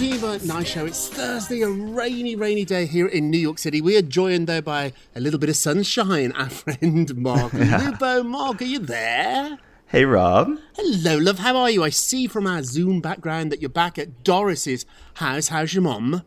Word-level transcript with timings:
Nice 0.00 0.68
Show. 0.68 0.86
It's 0.86 1.10
Thursday, 1.10 1.60
a 1.60 1.68
rainy, 1.68 2.34
rainy 2.34 2.64
day 2.64 2.86
here 2.86 3.06
in 3.06 3.30
New 3.30 3.36
York 3.36 3.58
City. 3.58 3.82
We 3.82 3.98
are 3.98 4.02
joined 4.02 4.46
there 4.46 4.62
by 4.62 4.94
a 5.14 5.20
little 5.20 5.38
bit 5.38 5.50
of 5.50 5.56
sunshine. 5.56 6.32
Our 6.32 6.48
friend 6.50 7.14
Mark 7.18 7.52
Lupo. 7.52 8.22
Mark, 8.22 8.62
are 8.62 8.64
you 8.64 8.78
there? 8.78 9.58
Hey, 9.88 10.06
Rob. 10.06 10.56
Hello, 10.74 11.18
love. 11.18 11.40
How 11.40 11.54
are 11.54 11.70
you? 11.70 11.84
I 11.84 11.90
see 11.90 12.26
from 12.26 12.46
our 12.46 12.62
Zoom 12.62 13.02
background 13.02 13.52
that 13.52 13.60
you're 13.60 13.68
back 13.68 13.98
at 13.98 14.24
Doris's 14.24 14.86
house. 15.14 15.48
How's 15.48 15.74
your 15.74 15.82
mom? 15.82 16.22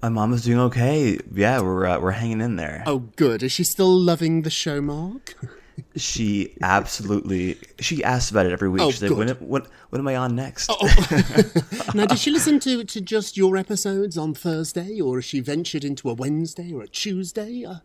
My 0.00 0.08
mom 0.08 0.32
is 0.32 0.44
doing 0.44 0.60
okay. 0.60 1.18
Yeah, 1.30 1.60
we're 1.60 1.84
uh, 1.84 2.00
we're 2.00 2.12
hanging 2.12 2.40
in 2.40 2.56
there. 2.56 2.84
Oh, 2.86 3.00
good. 3.16 3.42
Is 3.42 3.52
she 3.52 3.64
still 3.64 3.94
loving 3.94 4.42
the 4.42 4.50
show, 4.50 4.80
Mark? 4.80 5.36
She 5.96 6.56
absolutely. 6.62 7.58
She 7.80 8.02
asks 8.04 8.30
about 8.30 8.46
it 8.46 8.52
every 8.52 8.68
week. 8.68 8.82
Oh, 8.82 8.90
She's 8.90 9.02
like, 9.02 9.16
when, 9.16 9.28
when, 9.28 9.62
when 9.90 10.00
am 10.00 10.08
I 10.08 10.16
on 10.16 10.36
next? 10.36 10.70
Oh, 10.70 10.78
now, 11.94 12.06
did 12.06 12.18
she 12.18 12.30
listen 12.30 12.60
to, 12.60 12.84
to 12.84 13.00
just 13.00 13.36
your 13.36 13.56
episodes 13.56 14.16
on 14.18 14.34
Thursday, 14.34 15.00
or 15.00 15.16
has 15.16 15.24
she 15.24 15.40
ventured 15.40 15.84
into 15.84 16.08
a 16.10 16.14
Wednesday 16.14 16.72
or 16.72 16.82
a 16.82 16.88
Tuesday? 16.88 17.64
Uh, 17.64 17.76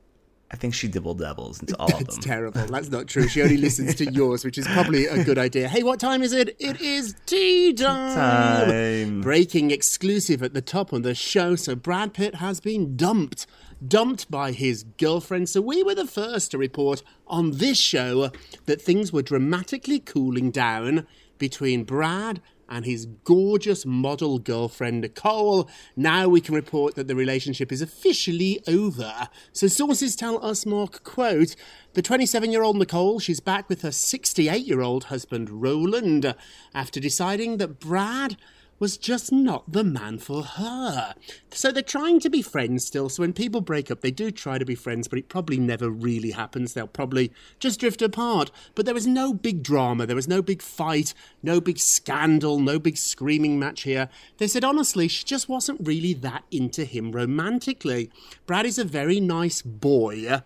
I 0.52 0.56
think 0.56 0.76
she 0.76 0.88
dibble 0.88 1.16
dabbles 1.16 1.60
into 1.62 1.76
all 1.80 1.92
of 1.92 1.98
That's 2.00 2.16
them. 2.16 2.24
terrible. 2.24 2.66
That's 2.68 2.90
not 2.90 3.08
true. 3.08 3.28
She 3.28 3.42
only 3.42 3.58
listens 3.58 3.96
to 3.96 4.06
yours, 4.14 4.46
which 4.46 4.58
is 4.60 4.68
probably 4.68 5.08
a 5.08 5.24
good 5.24 5.40
idea. 5.40 5.68
Hey, 5.68 5.82
what 5.82 6.00
time 6.00 6.22
is 6.22 6.32
it? 6.32 6.56
It 6.60 6.80
is 6.80 7.16
tea 7.26 7.74
time. 7.74 8.16
Time. 8.16 9.22
Breaking 9.22 9.72
exclusive 9.72 10.44
at 10.44 10.54
the 10.54 10.62
top 10.62 10.94
of 10.94 11.02
the 11.02 11.16
show. 11.16 11.56
So 11.56 11.76
Brad 11.76 12.14
Pitt 12.14 12.36
has 12.36 12.60
been 12.60 12.96
dumped. 12.96 13.48
Dumped 13.86 14.30
by 14.30 14.52
his 14.52 14.84
girlfriend. 14.98 15.50
So 15.50 15.60
we 15.60 15.84
were 15.84 15.96
the 15.96 16.08
first 16.08 16.52
to 16.52 16.58
report 16.58 17.04
on 17.28 17.52
this 17.52 17.78
show 17.78 18.32
that 18.66 18.82
things 18.82 19.12
were 19.12 19.22
dramatically 19.22 20.00
cooling 20.00 20.52
down 20.52 21.08
between 21.38 21.84
Brad 21.84 22.42
and 22.70 22.86
his 22.86 23.06
gorgeous 23.24 23.86
model 23.86 24.40
girlfriend 24.40 25.02
Nicole. 25.02 25.70
Now 25.96 26.28
we 26.28 26.42
can 26.42 26.56
report 26.56 26.96
that 26.96 27.08
the 27.08 27.16
relationship 27.16 27.72
is 27.72 27.82
officially 27.82 28.62
over. 28.68 29.28
So 29.52 29.68
sources 29.68 30.16
tell 30.16 30.44
us, 30.44 30.66
Mark, 30.66 31.04
quote, 31.04 31.56
the 31.94 32.02
27 32.02 32.52
year 32.52 32.64
old 32.64 32.78
Nicole, 32.78 33.20
she's 33.20 33.40
back 33.40 33.70
with 33.70 33.82
her 33.82 33.92
68 33.92 34.66
year 34.66 34.82
old 34.82 35.06
husband 35.06 35.50
Roland 35.50 36.34
after 36.74 37.00
deciding 37.00 37.58
that 37.58 37.80
Brad 37.80 38.38
was 38.80 38.98
just 38.98 39.32
not 39.32 39.72
the 39.72 39.84
man 39.84 40.18
for 40.18 40.44
her. 40.44 41.16
So 41.52 41.72
they're 41.72 41.84
trying 41.84 42.20
to 42.22 42.30
be 42.30 42.42
friends 42.42 42.86
still. 42.86 43.10
So 43.10 43.24
when 43.24 43.34
people 43.34 43.62
break 43.62 43.90
up, 43.90 44.02
they 44.02 44.12
do 44.12 44.32
try 44.32 44.58
to 44.58 44.66
be 44.66 44.76
friends, 44.76 45.08
but 45.08 45.20
it 45.20 45.30
probably 45.30 45.58
never 45.58 45.90
really 45.90 46.32
happens. 46.32 46.74
They'll 46.74 46.88
probably 46.88 47.32
just 47.60 47.80
drift 47.80 48.02
apart. 48.02 48.52
But 48.76 48.86
there 48.86 48.94
was 48.94 49.08
no 49.08 49.34
big 49.34 49.64
drama. 49.64 50.06
There 50.06 50.16
was 50.16 50.28
no 50.28 50.42
big 50.42 50.62
fight, 50.62 51.14
no 51.42 51.62
big 51.62 51.80
scandal, 51.80 52.60
no 52.60 52.80
big 52.80 52.98
screaming 52.98 53.60
match 53.60 53.84
here. 53.84 54.10
They 54.38 54.48
said 54.48 54.64
honestly, 54.64 55.08
she 55.08 55.24
just 55.24 55.48
wasn't 55.48 55.86
really 55.88 56.14
that 56.16 56.44
into 56.52 56.86
him 56.86 57.12
romantically. 57.12 58.10
Brad 58.46 58.66
is 58.66 58.78
a 58.78 58.84
very 58.84 59.20
nice 59.20 59.62
boy. 59.62 60.42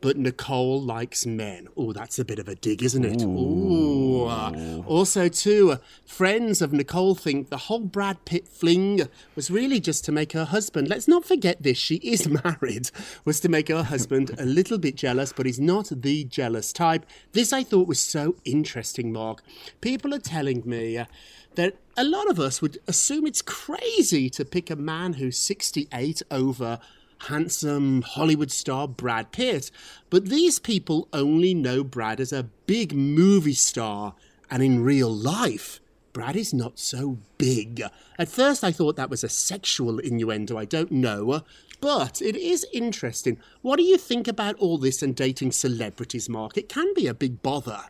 But 0.00 0.16
Nicole 0.16 0.80
likes 0.80 1.26
men. 1.26 1.68
Oh, 1.76 1.92
that's 1.92 2.18
a 2.18 2.24
bit 2.24 2.38
of 2.38 2.48
a 2.48 2.54
dig, 2.54 2.82
isn't 2.82 3.04
it? 3.04 3.22
Ooh. 3.22 4.28
Also, 4.86 5.28
too, 5.28 5.76
friends 6.06 6.62
of 6.62 6.72
Nicole 6.72 7.14
think 7.14 7.50
the 7.50 7.56
whole 7.56 7.80
Brad 7.80 8.24
Pitt 8.24 8.48
fling 8.48 9.02
was 9.36 9.50
really 9.50 9.78
just 9.78 10.04
to 10.06 10.12
make 10.12 10.32
her 10.32 10.46
husband, 10.46 10.88
let's 10.88 11.06
not 11.06 11.24
forget 11.24 11.62
this, 11.62 11.76
she 11.76 11.96
is 11.96 12.28
married, 12.44 12.90
was 13.24 13.40
to 13.40 13.48
make 13.48 13.68
her 13.68 13.82
husband 13.82 14.34
a 14.38 14.46
little 14.46 14.78
bit 14.78 14.96
jealous, 14.96 15.32
but 15.32 15.46
he's 15.46 15.60
not 15.60 15.90
the 15.90 16.24
jealous 16.24 16.72
type. 16.72 17.04
This 17.32 17.52
I 17.52 17.62
thought 17.62 17.86
was 17.86 18.00
so 18.00 18.36
interesting, 18.44 19.12
Mark. 19.12 19.42
People 19.80 20.14
are 20.14 20.18
telling 20.18 20.62
me 20.64 21.04
that 21.56 21.76
a 21.96 22.04
lot 22.04 22.30
of 22.30 22.38
us 22.38 22.62
would 22.62 22.78
assume 22.86 23.26
it's 23.26 23.42
crazy 23.42 24.30
to 24.30 24.44
pick 24.44 24.70
a 24.70 24.76
man 24.76 25.14
who's 25.14 25.36
68 25.36 26.22
over 26.30 26.78
handsome 27.28 28.02
Hollywood 28.02 28.50
star 28.50 28.88
Brad 28.88 29.32
Pitt. 29.32 29.70
But 30.08 30.26
these 30.26 30.58
people 30.58 31.08
only 31.12 31.54
know 31.54 31.84
Brad 31.84 32.20
as 32.20 32.32
a 32.32 32.48
big 32.66 32.94
movie 32.94 33.54
star, 33.54 34.14
and 34.50 34.62
in 34.62 34.82
real 34.82 35.12
life, 35.14 35.80
Brad 36.12 36.36
is 36.36 36.52
not 36.52 36.78
so 36.78 37.18
big. 37.38 37.82
At 38.18 38.28
first, 38.28 38.64
I 38.64 38.72
thought 38.72 38.96
that 38.96 39.10
was 39.10 39.22
a 39.22 39.28
sexual 39.28 39.98
innuendo, 39.98 40.58
I 40.58 40.64
don't 40.64 40.90
know. 40.90 41.42
But 41.80 42.20
it 42.20 42.36
is 42.36 42.66
interesting. 42.72 43.38
What 43.62 43.76
do 43.76 43.84
you 43.84 43.96
think 43.96 44.28
about 44.28 44.56
all 44.56 44.76
this 44.76 45.02
and 45.02 45.14
dating 45.14 45.52
celebrities, 45.52 46.28
Mark? 46.28 46.58
It 46.58 46.68
can 46.68 46.92
be 46.94 47.06
a 47.06 47.14
big 47.14 47.42
bother. 47.42 47.84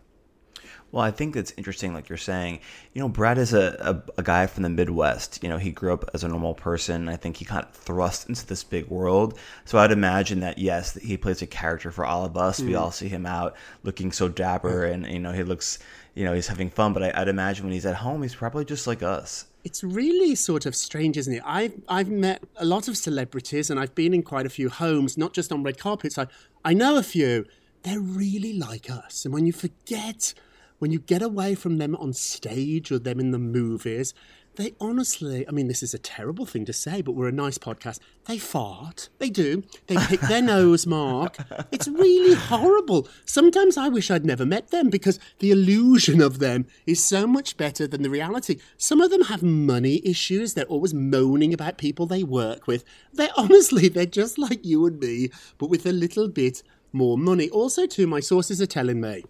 Well, 0.92 1.04
I 1.04 1.12
think 1.12 1.36
it's 1.36 1.52
interesting, 1.56 1.94
like 1.94 2.08
you're 2.08 2.18
saying. 2.18 2.60
You 2.94 3.02
know, 3.02 3.08
Brad 3.08 3.38
is 3.38 3.54
a, 3.54 4.02
a, 4.16 4.20
a 4.20 4.22
guy 4.24 4.46
from 4.48 4.64
the 4.64 4.68
Midwest. 4.68 5.40
You 5.42 5.48
know, 5.48 5.56
he 5.56 5.70
grew 5.70 5.92
up 5.92 6.10
as 6.14 6.24
a 6.24 6.28
normal 6.28 6.54
person. 6.54 7.08
I 7.08 7.14
think 7.16 7.36
he 7.36 7.44
kind 7.44 7.64
of 7.64 7.70
thrust 7.72 8.28
into 8.28 8.44
this 8.44 8.64
big 8.64 8.88
world. 8.88 9.38
So 9.64 9.78
I'd 9.78 9.92
imagine 9.92 10.40
that, 10.40 10.58
yes, 10.58 10.94
he 10.94 11.16
plays 11.16 11.42
a 11.42 11.46
character 11.46 11.92
for 11.92 12.04
all 12.04 12.24
of 12.24 12.36
us. 12.36 12.60
We 12.60 12.72
mm. 12.72 12.80
all 12.80 12.90
see 12.90 13.08
him 13.08 13.24
out 13.24 13.54
looking 13.84 14.10
so 14.10 14.28
dapper 14.28 14.84
and, 14.84 15.06
you 15.06 15.20
know, 15.20 15.32
he 15.32 15.44
looks, 15.44 15.78
you 16.14 16.24
know, 16.24 16.34
he's 16.34 16.48
having 16.48 16.70
fun. 16.70 16.92
But 16.92 17.04
I, 17.04 17.22
I'd 17.22 17.28
imagine 17.28 17.64
when 17.64 17.72
he's 17.72 17.86
at 17.86 17.96
home, 17.96 18.22
he's 18.22 18.34
probably 18.34 18.64
just 18.64 18.88
like 18.88 19.02
us. 19.02 19.46
It's 19.62 19.84
really 19.84 20.34
sort 20.34 20.66
of 20.66 20.74
strange, 20.74 21.16
isn't 21.18 21.34
it? 21.34 21.42
I've 21.44 21.74
I've 21.86 22.08
met 22.08 22.42
a 22.56 22.64
lot 22.64 22.88
of 22.88 22.96
celebrities 22.96 23.68
and 23.68 23.78
I've 23.78 23.94
been 23.94 24.14
in 24.14 24.22
quite 24.22 24.46
a 24.46 24.50
few 24.50 24.70
homes, 24.70 25.18
not 25.18 25.34
just 25.34 25.52
on 25.52 25.62
red 25.62 25.78
carpets. 25.78 26.18
I 26.18 26.26
I 26.64 26.72
know 26.72 26.96
a 26.96 27.02
few. 27.02 27.46
They're 27.82 28.00
really 28.00 28.52
like 28.52 28.90
us. 28.90 29.24
And 29.24 29.32
when 29.32 29.46
you 29.46 29.52
forget, 29.52 30.34
when 30.78 30.92
you 30.92 30.98
get 30.98 31.22
away 31.22 31.54
from 31.54 31.78
them 31.78 31.96
on 31.96 32.12
stage 32.12 32.92
or 32.92 32.98
them 32.98 33.20
in 33.20 33.30
the 33.30 33.38
movies, 33.38 34.14
they 34.56 34.74
honestly, 34.80 35.46
I 35.48 35.52
mean, 35.52 35.68
this 35.68 35.82
is 35.82 35.94
a 35.94 35.98
terrible 35.98 36.44
thing 36.44 36.64
to 36.66 36.72
say, 36.72 37.02
but 37.02 37.12
we're 37.12 37.28
a 37.28 37.32
nice 37.32 37.56
podcast. 37.56 38.00
They 38.26 38.36
fart. 38.36 39.08
They 39.18 39.30
do. 39.30 39.62
They 39.86 39.96
pick 39.96 40.20
their 40.20 40.42
nose, 40.56 40.86
Mark. 40.86 41.36
It's 41.70 41.86
really 41.86 42.34
horrible. 42.34 43.08
Sometimes 43.24 43.76
I 43.76 43.88
wish 43.88 44.10
I'd 44.10 44.26
never 44.26 44.44
met 44.44 44.68
them 44.68 44.90
because 44.90 45.18
the 45.38 45.52
illusion 45.52 46.20
of 46.20 46.40
them 46.40 46.66
is 46.84 47.02
so 47.02 47.26
much 47.26 47.56
better 47.56 47.86
than 47.86 48.02
the 48.02 48.10
reality. 48.10 48.58
Some 48.76 49.00
of 49.00 49.10
them 49.10 49.22
have 49.22 49.42
money 49.42 50.02
issues. 50.04 50.54
They're 50.54 50.64
always 50.64 50.92
moaning 50.92 51.54
about 51.54 51.78
people 51.78 52.06
they 52.06 52.24
work 52.24 52.66
with. 52.66 52.84
They're 53.12 53.30
honestly, 53.36 53.88
they're 53.88 54.04
just 54.04 54.36
like 54.36 54.64
you 54.64 54.84
and 54.86 54.98
me, 54.98 55.30
but 55.58 55.70
with 55.70 55.86
a 55.86 55.92
little 55.92 56.28
bit 56.28 56.62
more 56.92 57.18
money. 57.18 57.48
Also, 57.50 57.86
too, 57.86 58.06
my 58.06 58.20
sources 58.20 58.60
are 58.60 58.66
telling 58.66 59.00
me 59.00 59.24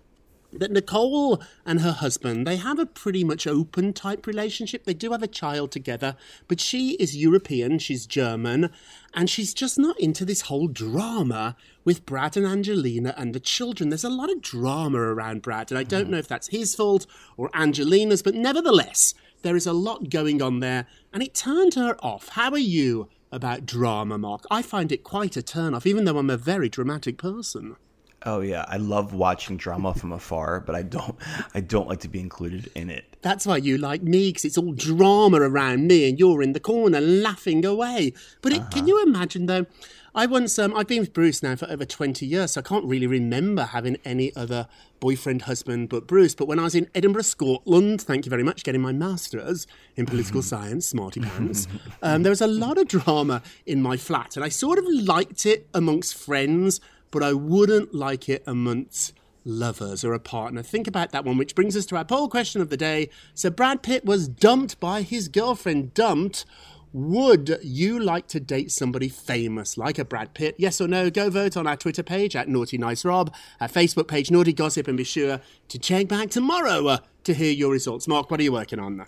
that 0.52 0.70
Nicole 0.70 1.40
and 1.64 1.80
her 1.80 1.92
husband 1.92 2.46
they 2.46 2.56
have 2.56 2.78
a 2.78 2.86
pretty 2.86 3.24
much 3.24 3.46
open 3.46 3.92
type 3.92 4.26
relationship. 4.26 4.84
They 4.84 4.94
do 4.94 5.12
have 5.12 5.22
a 5.22 5.28
child 5.28 5.70
together, 5.70 6.16
but 6.48 6.60
she 6.60 6.92
is 6.94 7.16
European, 7.16 7.78
she's 7.78 8.06
German, 8.06 8.70
and 9.14 9.30
she's 9.30 9.54
just 9.54 9.78
not 9.78 9.98
into 10.00 10.24
this 10.24 10.42
whole 10.42 10.68
drama 10.68 11.56
with 11.84 12.06
Brad 12.06 12.36
and 12.36 12.46
Angelina 12.46 13.14
and 13.16 13.34
the 13.34 13.40
children. 13.40 13.88
There's 13.88 14.04
a 14.04 14.10
lot 14.10 14.30
of 14.30 14.42
drama 14.42 14.98
around 14.98 15.42
Brad, 15.42 15.70
and 15.70 15.78
I 15.78 15.84
don't 15.84 16.06
hmm. 16.06 16.12
know 16.12 16.18
if 16.18 16.28
that's 16.28 16.48
his 16.48 16.74
fault 16.74 17.06
or 17.36 17.50
Angelina's, 17.54 18.22
but 18.22 18.34
nevertheless, 18.34 19.14
there 19.42 19.56
is 19.56 19.66
a 19.66 19.72
lot 19.72 20.10
going 20.10 20.42
on 20.42 20.60
there, 20.60 20.86
and 21.12 21.22
it 21.22 21.34
turned 21.34 21.74
her 21.74 21.96
off. 22.04 22.28
How 22.30 22.50
are 22.50 22.58
you 22.58 23.08
about 23.32 23.66
drama, 23.66 24.18
Mark? 24.18 24.44
I 24.50 24.62
find 24.62 24.90
it 24.92 25.04
quite 25.04 25.36
a 25.36 25.42
turn 25.42 25.74
off, 25.74 25.86
even 25.86 26.04
though 26.04 26.18
I'm 26.18 26.30
a 26.30 26.36
very 26.36 26.68
dramatic 26.68 27.18
person. 27.18 27.76
Oh 28.26 28.40
yeah, 28.40 28.66
I 28.68 28.76
love 28.76 29.14
watching 29.14 29.56
drama 29.56 29.94
from 29.94 30.12
afar, 30.12 30.60
but 30.60 30.74
I 30.74 30.82
don't 30.82 31.16
I 31.54 31.60
don't 31.60 31.88
like 31.88 32.00
to 32.00 32.08
be 32.08 32.20
included 32.20 32.70
in 32.74 32.90
it. 32.90 33.16
That's 33.22 33.46
why 33.46 33.56
you 33.56 33.78
like 33.78 34.02
me, 34.02 34.28
because 34.28 34.44
it's 34.44 34.58
all 34.58 34.72
drama 34.72 35.40
around 35.40 35.86
me, 35.86 36.08
and 36.08 36.18
you're 36.18 36.42
in 36.42 36.52
the 36.52 36.60
corner 36.60 37.00
laughing 37.00 37.64
away. 37.64 38.12
But 38.42 38.52
it, 38.52 38.70
can 38.70 38.80
uh-huh. 38.80 38.86
you 38.86 39.02
imagine 39.02 39.46
though? 39.46 39.66
I 40.14 40.26
once 40.26 40.58
um, 40.58 40.74
I've 40.74 40.86
been 40.86 41.00
with 41.00 41.12
Bruce 41.12 41.42
now 41.42 41.56
for 41.56 41.70
over 41.70 41.84
twenty 41.84 42.26
years, 42.26 42.52
so 42.52 42.60
I 42.60 42.62
can't 42.62 42.84
really 42.84 43.06
remember 43.06 43.64
having 43.64 43.96
any 44.04 44.34
other 44.34 44.68
boyfriend, 44.98 45.42
husband 45.42 45.88
but 45.88 46.06
Bruce. 46.06 46.34
But 46.34 46.48
when 46.48 46.58
I 46.58 46.64
was 46.64 46.74
in 46.74 46.88
Edinburgh, 46.94 47.22
Scotland, 47.22 48.02
thank 48.02 48.26
you 48.26 48.30
very 48.30 48.42
much, 48.42 48.64
getting 48.64 48.80
my 48.80 48.92
masters 48.92 49.66
in 49.96 50.06
political 50.06 50.42
science, 50.42 50.86
smarty 50.86 51.20
pants, 51.20 51.68
um, 52.02 52.22
there 52.22 52.30
was 52.30 52.40
a 52.40 52.46
lot 52.46 52.78
of 52.78 52.88
drama 52.88 53.42
in 53.66 53.80
my 53.82 53.96
flat, 53.96 54.36
and 54.36 54.44
I 54.44 54.48
sort 54.48 54.78
of 54.78 54.84
liked 54.88 55.46
it 55.46 55.68
amongst 55.74 56.14
friends 56.14 56.80
but 57.10 57.22
I 57.22 57.32
wouldn't 57.32 57.94
like 57.94 58.28
it 58.28 58.42
amongst 58.46 59.12
lovers 59.44 60.04
or 60.04 60.12
a 60.12 60.20
partner. 60.20 60.62
Think 60.62 60.86
about 60.86 61.10
that 61.12 61.24
one, 61.24 61.38
which 61.38 61.54
brings 61.54 61.76
us 61.76 61.86
to 61.86 61.96
our 61.96 62.04
poll 62.04 62.28
question 62.28 62.60
of 62.60 62.70
the 62.70 62.76
day. 62.76 63.10
So 63.34 63.50
Brad 63.50 63.82
Pitt 63.82 64.04
was 64.04 64.28
dumped 64.28 64.78
by 64.80 65.02
his 65.02 65.28
girlfriend. 65.28 65.94
Dumped. 65.94 66.44
Would 66.92 67.60
you 67.62 68.00
like 68.00 68.26
to 68.28 68.40
date 68.40 68.72
somebody 68.72 69.08
famous 69.08 69.78
like 69.78 69.96
a 70.00 70.04
Brad 70.04 70.34
Pitt? 70.34 70.56
Yes 70.58 70.80
or 70.80 70.88
no? 70.88 71.08
Go 71.08 71.30
vote 71.30 71.56
on 71.56 71.68
our 71.68 71.76
Twitter 71.76 72.02
page 72.02 72.34
at 72.34 72.48
Naughty 72.48 72.78
Nice 72.78 73.04
Rob, 73.04 73.32
our 73.60 73.68
Facebook 73.68 74.08
page 74.08 74.28
Naughty 74.28 74.52
Gossip, 74.52 74.88
and 74.88 74.96
be 74.96 75.04
sure 75.04 75.40
to 75.68 75.78
check 75.78 76.08
back 76.08 76.30
tomorrow 76.30 76.88
uh, 76.88 76.98
to 77.22 77.32
hear 77.32 77.52
your 77.52 77.70
results. 77.70 78.08
Mark, 78.08 78.28
what 78.28 78.40
are 78.40 78.42
you 78.42 78.50
working 78.50 78.80
on? 78.80 79.06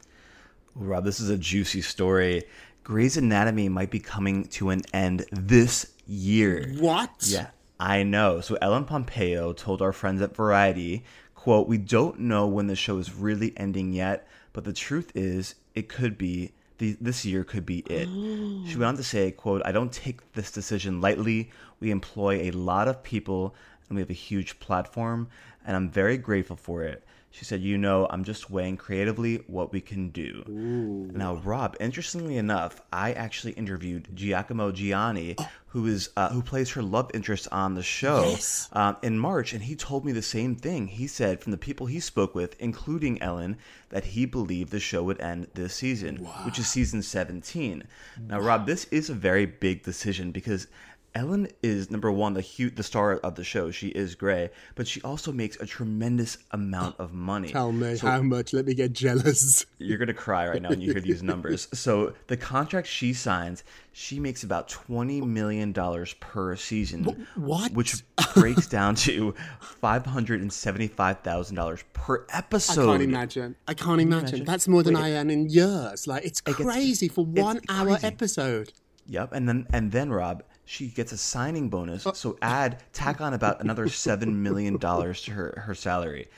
Rob, 0.77 1.05
this 1.05 1.19
is 1.19 1.29
a 1.29 1.37
juicy 1.37 1.81
story. 1.81 2.45
Grey's 2.85 3.17
Anatomy 3.17 3.69
might 3.69 3.91
be 3.91 3.99
coming 3.99 4.45
to 4.45 4.71
an 4.71 4.83
end 4.93 5.25
this 5.33 5.93
year. 6.07 6.73
What? 6.79 7.11
Yeah. 7.27 7.49
I 7.81 8.05
know. 8.05 8.41
So 8.41 8.57
Ellen 8.63 8.85
Pompeo 8.85 9.53
told 9.53 9.83
our 9.83 9.93
friends 9.93 10.23
at 10.23 10.37
Variety, 10.37 11.05
quote, 11.35 11.67
"We 11.67 11.79
don't 11.79 12.21
know 12.21 12.47
when 12.47 12.69
the 12.69 12.77
show 12.77 12.99
is 12.99 13.13
really 13.13 13.53
ending 13.57 13.93
yet, 13.93 14.29
but 14.53 14.63
the 14.63 14.73
truth 14.73 15.11
is 15.17 15.57
it 15.75 15.89
could 15.89 16.17
be 16.17 16.53
the, 16.83 16.97
this 17.01 17.25
year 17.25 17.45
could 17.45 17.65
be 17.65 17.79
it." 17.81 18.09
Oh. 18.11 18.65
she 18.67 18.77
went 18.77 18.89
on 18.89 18.97
to 18.97 19.05
say, 19.05 19.31
quote, 19.31 19.63
"I 19.65 19.73
don't 19.73 19.93
take 19.93 20.33
this 20.33 20.51
decision 20.51 21.01
lightly. 21.01 21.51
We 21.81 21.91
employ 21.91 22.35
a 22.43 22.51
lot 22.51 22.89
of 22.89 23.03
people 23.03 23.55
and 23.89 23.97
we 23.97 24.03
have 24.03 24.11
a 24.11 24.25
huge 24.31 24.59
platform, 24.59 25.29
and 25.65 25.77
I'm 25.77 25.89
very 25.89 26.19
grateful 26.19 26.57
for 26.57 26.83
it." 26.83 27.05
She 27.35 27.45
said, 27.47 27.63
"You 27.63 27.79
know, 27.79 28.07
I'm 28.11 28.25
just 28.25 28.51
weighing 28.51 28.77
creatively 28.77 29.43
what 29.47 29.73
we 29.73 29.81
can 29.81 30.11
do." 30.11 30.45
Now, 30.47 31.37
Rob, 31.37 31.77
interestingly 31.81 32.37
enough, 32.37 32.81
I 32.93 33.13
actually 33.13 33.53
interviewed 33.55 34.09
Giacomo 34.15 34.71
Gianniotti, 34.71 35.43
who 35.69 35.87
is 35.87 36.11
uh, 36.17 36.29
who 36.29 36.43
plays 36.43 36.71
her 36.73 36.83
love 36.83 37.11
interest 37.15 37.49
on 37.51 37.75
the 37.75 37.83
show 37.83 38.23
Yes. 38.31 38.69
um, 38.75 38.97
in 39.03 39.19
March, 39.19 39.55
and 39.55 39.63
he 39.63 39.75
told 39.75 40.05
me 40.05 40.13
the 40.13 40.21
same 40.23 40.55
thing. 40.57 40.89
He 40.89 41.07
said 41.07 41.41
from 41.41 41.53
the 41.53 41.59
people 41.59 41.87
he 41.87 42.01
spoke 42.01 42.35
with, 42.35 42.55
including 42.61 43.21
Ellen, 43.23 43.57
that 43.89 44.05
he 44.05 44.27
believed 44.27 44.71
the 44.71 44.79
show 44.81 45.03
would 45.03 45.21
end 45.21 45.49
this 45.55 45.75
season, 45.75 46.17
which 46.45 46.59
is 46.59 46.67
season 46.67 47.01
17. 47.03 47.85
Now, 48.29 48.41
Rob, 48.41 48.67
this 48.67 48.85
is 48.91 49.09
a 49.09 49.15
very 49.15 49.47
big 49.47 49.83
decision 49.83 50.31
because 50.33 50.67
Ellen 51.15 51.47
is 51.63 51.91
number 51.91 52.11
one, 52.11 52.33
the 52.33 52.41
hu- 52.41 52.71
the 52.71 52.83
star 52.83 53.17
of 53.19 53.35
the 53.35 53.45
show. 53.45 53.71
She 53.71 53.89
is 53.89 54.15
Grey, 54.15 54.49
but 54.77 54.89
she 54.89 55.03
also 55.03 55.31
makes 55.31 55.57
a 55.61 55.67
tremendous 55.67 56.39
amount 56.53 56.99
of 56.99 57.13
money. 57.13 57.49
Tell 57.51 57.71
me 57.71 57.97
So- 57.97 58.07
how 58.07 58.23
much. 58.23 58.55
Let 58.55 58.65
me 58.65 58.73
get 58.75 58.95
jealous. 58.95 59.67
you're 59.79 59.99
gonna 59.99 60.15
cry 60.15 60.49
right 60.49 60.63
now 60.63 60.71
when 60.71 60.81
you 60.81 60.93
hear 60.93 61.03
these 61.03 61.23
numbers. 61.23 61.69
So 61.75 62.15
the 62.29 62.37
contract 62.39 62.87
she 62.89 63.13
signs, 63.13 63.63
she 63.93 64.21
makes 64.21 64.43
about 64.43 64.69
twenty 64.69 65.21
million 65.21 65.73
dollars 65.73 66.15
per 66.15 66.57
season. 66.57 67.05
what? 67.35 67.73
Which 67.73 67.97
breaks 68.35 68.67
down 68.67 68.95
to 69.07 69.35
five 69.61 70.07
hundred 70.07 70.41
and 70.41 70.51
seventy-five 70.53 71.21
thousand 71.21 71.57
dollars 71.57 71.85
per 71.93 72.25
episode. 72.31 72.85
I 72.89 72.93
can't 72.93 73.03
imagine. 73.03 73.57
I 73.69 73.75
can't 73.75 74.01
imagine. 74.01 74.29
imagine? 74.29 74.45
That's 74.47 74.67
more 74.67 74.83
than 74.83 74.95
Wait, 74.95 75.03
I 75.03 75.13
earn 75.13 75.29
in 75.31 75.51
years. 75.51 76.07
Like 76.07 76.25
it's 76.25 76.41
gets- 76.41 76.57
crazy 76.59 77.09
for 77.09 77.25
one 77.27 77.61
hour 77.69 77.89
crazy. 77.99 78.07
episode. 78.07 78.73
Yep, 79.09 79.33
and 79.33 79.49
then 79.49 79.67
and 79.73 79.91
then 79.93 80.11
Rob, 80.11 80.43
she 80.65 80.89
gets 80.89 81.13
a 81.13 81.17
signing 81.17 81.69
bonus. 81.69 82.07
Oh. 82.07 82.13
So 82.13 82.39
add 82.43 82.83
tack 82.93 83.21
on 83.21 83.35
about 83.35 83.61
another 83.61 83.89
seven 83.89 84.43
million 84.43 84.77
dollars 84.77 85.23
to 85.23 85.33
her 85.33 85.63
her 85.67 85.75
salary. 85.75 86.29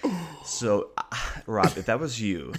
So, 0.45 0.91
Rob, 1.47 1.73
if 1.77 1.87
that 1.87 2.01
was 2.01 2.21
you, 2.21 2.55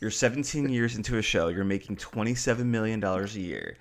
you're 0.00 0.10
17 0.10 0.68
years 0.68 0.96
into 0.96 1.18
a 1.18 1.22
show, 1.22 1.48
you're 1.48 1.64
making 1.64 1.96
27 1.96 2.70
million 2.70 3.00
dollars 3.00 3.36
a 3.36 3.40
year. 3.40 3.76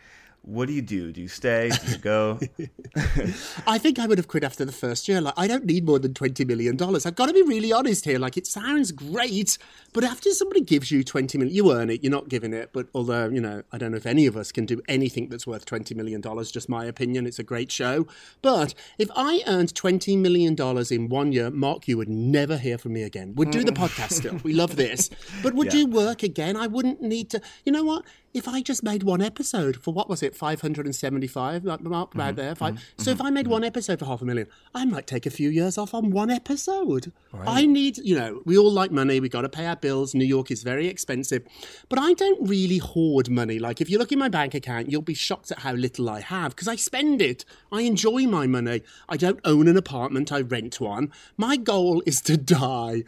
What 0.47 0.69
do 0.69 0.73
you 0.73 0.81
do? 0.81 1.11
Do 1.11 1.19
you 1.19 1.27
stay? 1.27 1.69
Do 1.83 1.91
you 1.91 1.97
go? 1.97 2.39
I 3.67 3.77
think 3.77 3.99
I 3.99 4.07
would 4.07 4.17
have 4.17 4.29
quit 4.29 4.45
after 4.45 4.63
the 4.63 4.71
first 4.71 5.09
year. 5.09 5.19
Like, 5.19 5.33
I 5.35 5.45
don't 5.45 5.65
need 5.65 5.85
more 5.85 5.99
than 5.99 6.13
$20 6.13 6.47
million. 6.47 6.81
I've 6.81 7.15
got 7.15 7.25
to 7.25 7.33
be 7.33 7.41
really 7.41 7.73
honest 7.73 8.05
here. 8.05 8.17
Like, 8.17 8.37
it 8.37 8.47
sounds 8.47 8.93
great, 8.93 9.57
but 9.91 10.05
after 10.05 10.31
somebody 10.31 10.61
gives 10.61 10.89
you 10.89 11.03
$20 11.03 11.35
million, 11.35 11.53
you 11.53 11.73
earn 11.73 11.89
it, 11.89 12.01
you're 12.01 12.11
not 12.11 12.29
giving 12.29 12.53
it. 12.53 12.69
But 12.71 12.87
although, 12.95 13.27
you 13.27 13.41
know, 13.41 13.61
I 13.73 13.77
don't 13.77 13.91
know 13.91 13.97
if 13.97 14.05
any 14.05 14.25
of 14.25 14.37
us 14.37 14.53
can 14.53 14.65
do 14.65 14.81
anything 14.87 15.27
that's 15.27 15.45
worth 15.45 15.65
$20 15.65 15.93
million, 15.97 16.21
just 16.45 16.69
my 16.69 16.85
opinion. 16.85 17.27
It's 17.27 17.39
a 17.39 17.43
great 17.43 17.69
show. 17.69 18.07
But 18.41 18.73
if 18.97 19.09
I 19.17 19.41
earned 19.47 19.73
$20 19.73 20.17
million 20.17 20.55
in 20.89 21.09
one 21.09 21.33
year, 21.33 21.51
Mark, 21.51 21.89
you 21.89 21.97
would 21.97 22.07
never 22.09 22.57
hear 22.57 22.77
from 22.77 22.93
me 22.93 23.03
again. 23.03 23.33
We'd 23.35 23.51
do 23.51 23.65
the 23.65 23.73
podcast 23.73 24.13
still. 24.13 24.39
We 24.43 24.53
love 24.53 24.77
this. 24.77 25.09
But 25.43 25.55
would 25.55 25.67
Yeah. 25.73 25.79
you 25.81 25.87
work 25.87 26.23
again? 26.23 26.55
I 26.55 26.67
wouldn't 26.67 27.01
need 27.01 27.29
to. 27.31 27.41
You 27.65 27.73
know 27.73 27.83
what? 27.83 28.05
If 28.37 28.47
I 28.47 28.61
just 28.61 28.83
made 28.83 29.01
one 29.01 29.21
episode 29.21 29.77
for 29.77 29.91
what 29.93 30.07
was 30.07 30.21
it, 30.21 30.35
575, 30.35 31.65
like 31.65 31.81
Mark, 31.81 32.13
about 32.13 32.27
mm-hmm. 32.27 32.35
there. 32.35 32.55
Five. 32.55 32.75
Mm-hmm. 32.75 33.03
So 33.03 33.09
if 33.11 33.19
I 33.19 33.31
made 33.31 33.45
mm-hmm. 33.45 33.53
one 33.53 33.63
episode 33.63 33.97
for 33.97 34.05
half 34.05 34.21
a 34.21 34.25
million, 34.25 34.47
I 34.75 34.85
might 34.85 35.07
take 35.07 35.25
a 35.25 35.31
few 35.31 35.49
years 35.49 35.77
off 35.77 35.95
on 35.95 36.11
one 36.11 36.29
episode. 36.29 37.11
I 37.33 37.65
need, 37.65 37.97
you 37.97 38.15
know, 38.15 38.41
we 38.45 38.57
all 38.57 38.71
like 38.71 38.91
money. 38.91 39.19
We 39.19 39.29
got 39.29 39.41
to 39.41 39.49
pay 39.49 39.65
our 39.65 39.75
bills. 39.75 40.13
New 40.13 40.25
York 40.25 40.51
is 40.51 40.61
very 40.61 40.87
expensive. 40.87 41.43
But 41.89 41.99
I 41.99 42.13
don't 42.13 42.47
really 42.47 42.77
hoard 42.77 43.29
money. 43.29 43.57
Like 43.57 43.81
if 43.81 43.89
you 43.89 43.97
look 43.97 44.11
in 44.11 44.19
my 44.19 44.29
bank 44.29 44.53
account, 44.53 44.91
you'll 44.91 45.01
be 45.01 45.13
shocked 45.15 45.51
at 45.51 45.59
how 45.59 45.73
little 45.73 46.09
I 46.09 46.21
have 46.21 46.55
because 46.55 46.67
I 46.67 46.75
spend 46.75 47.21
it. 47.21 47.43
I 47.71 47.81
enjoy 47.81 48.27
my 48.27 48.45
money. 48.45 48.83
I 49.09 49.17
don't 49.17 49.39
own 49.45 49.67
an 49.67 49.77
apartment, 49.77 50.31
I 50.31 50.41
rent 50.41 50.79
one. 50.79 51.11
My 51.37 51.57
goal 51.57 52.03
is 52.05 52.21
to 52.21 52.37
die 52.37 53.03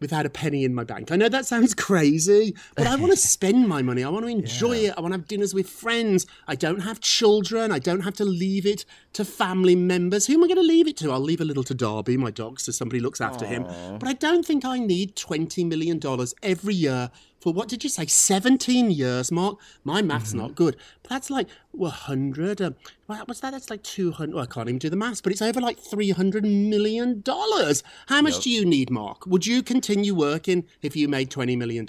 without 0.00 0.26
a 0.26 0.30
penny 0.30 0.64
in 0.64 0.74
my 0.74 0.84
bank. 0.84 1.12
I 1.12 1.16
know 1.16 1.28
that 1.28 1.46
sounds 1.46 1.74
crazy, 1.74 2.54
but 2.74 2.86
I 2.86 2.96
want 2.96 3.12
to 3.12 3.16
spend 3.34 3.68
my 3.68 3.82
money. 3.82 4.02
I 4.02 4.08
want 4.08 4.24
to 4.24 4.30
enjoy 4.30 4.76
it. 4.78 4.94
I 4.96 5.00
want 5.00 5.12
to 5.12 5.18
have 5.18 5.28
dinners 5.28 5.54
with 5.54 5.68
friends. 5.68 6.26
I 6.48 6.54
don't 6.54 6.80
have 6.80 7.00
children. 7.00 7.70
I 7.70 7.78
don't 7.78 8.00
have 8.00 8.14
to 8.14 8.24
leave 8.24 8.66
it 8.66 8.84
to 9.12 9.24
family 9.24 9.76
members. 9.76 10.26
Who 10.26 10.34
am 10.34 10.44
I 10.44 10.46
going 10.46 10.56
to 10.56 10.62
leave 10.62 10.88
it 10.88 10.96
to? 10.98 11.12
I'll 11.12 11.20
leave 11.20 11.40
a 11.40 11.44
little 11.44 11.64
to 11.64 11.74
Darby, 11.74 12.16
my 12.16 12.30
dog, 12.30 12.60
so 12.60 12.72
somebody 12.72 13.00
looks 13.00 13.20
after 13.20 13.46
him. 13.46 13.64
But 13.98 14.08
I 14.08 14.14
don't 14.14 14.44
think 14.44 14.64
I 14.64 14.78
need 14.78 15.16
$20 15.16 15.66
million 15.66 16.00
every 16.42 16.74
year 16.74 17.10
for 17.40 17.52
what 17.52 17.68
did 17.68 17.82
you 17.82 17.90
say, 17.90 18.06
17 18.06 18.90
years, 18.90 19.32
Mark? 19.32 19.58
My 19.82 20.02
math's 20.02 20.34
not 20.34 20.54
good. 20.54 20.76
But 21.02 21.10
that's 21.10 21.30
like 21.30 21.48
100. 21.72 22.60
Um, 22.60 22.76
what 23.06 23.26
was 23.26 23.40
that? 23.40 23.52
That's 23.52 23.70
like 23.70 23.82
200. 23.82 24.34
Well, 24.34 24.44
I 24.44 24.46
can't 24.46 24.68
even 24.68 24.78
do 24.78 24.90
the 24.90 24.96
maths, 24.96 25.20
but 25.20 25.32
it's 25.32 25.42
over 25.42 25.60
like 25.60 25.82
$300 25.82 26.42
million. 26.68 27.22
How 27.26 28.22
much 28.22 28.40
do 28.40 28.50
you 28.50 28.64
need, 28.64 28.90
Mark? 28.90 29.26
Would 29.26 29.46
you 29.46 29.62
continue 29.62 30.14
working 30.14 30.64
if 30.82 30.94
you 30.94 31.08
made 31.08 31.30
$20 31.30 31.56
million? 31.56 31.86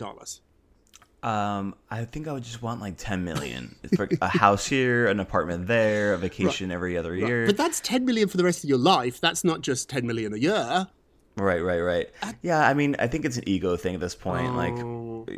Um, 1.24 1.76
I 1.90 2.06
think 2.06 2.28
I 2.28 2.34
would 2.34 2.44
just 2.44 2.64
want 2.64 2.82
like 2.82 2.98
ten 2.98 3.24
million 3.24 3.76
for 3.96 4.10
a 4.22 4.28
house 4.28 4.66
here, 4.66 5.06
an 5.06 5.20
apartment 5.20 5.68
there, 5.68 6.16
a 6.16 6.18
vacation 6.18 6.72
every 6.72 6.98
other 6.98 7.16
year. 7.16 7.46
But 7.46 7.58
that's 7.58 7.80
10 7.82 8.06
million 8.06 8.28
for 8.28 8.38
the 8.38 8.44
rest 8.44 8.64
of 8.64 8.70
your 8.72 8.80
life. 8.80 9.22
That's 9.22 9.44
not 9.44 9.62
just 9.62 9.88
10 9.88 10.08
million 10.08 10.34
a 10.34 10.38
year. 10.38 10.88
Right, 11.38 11.64
right, 11.64 11.80
right. 11.80 12.10
Yeah, 12.42 12.68
I 12.68 12.74
mean, 12.74 12.96
I 13.00 13.08
think 13.08 13.26
it's 13.26 13.38
an 13.38 13.48
ego 13.48 13.78
thing 13.78 13.96
at 13.96 14.02
this 14.02 14.16
point. 14.16 14.56
Like, 14.56 14.76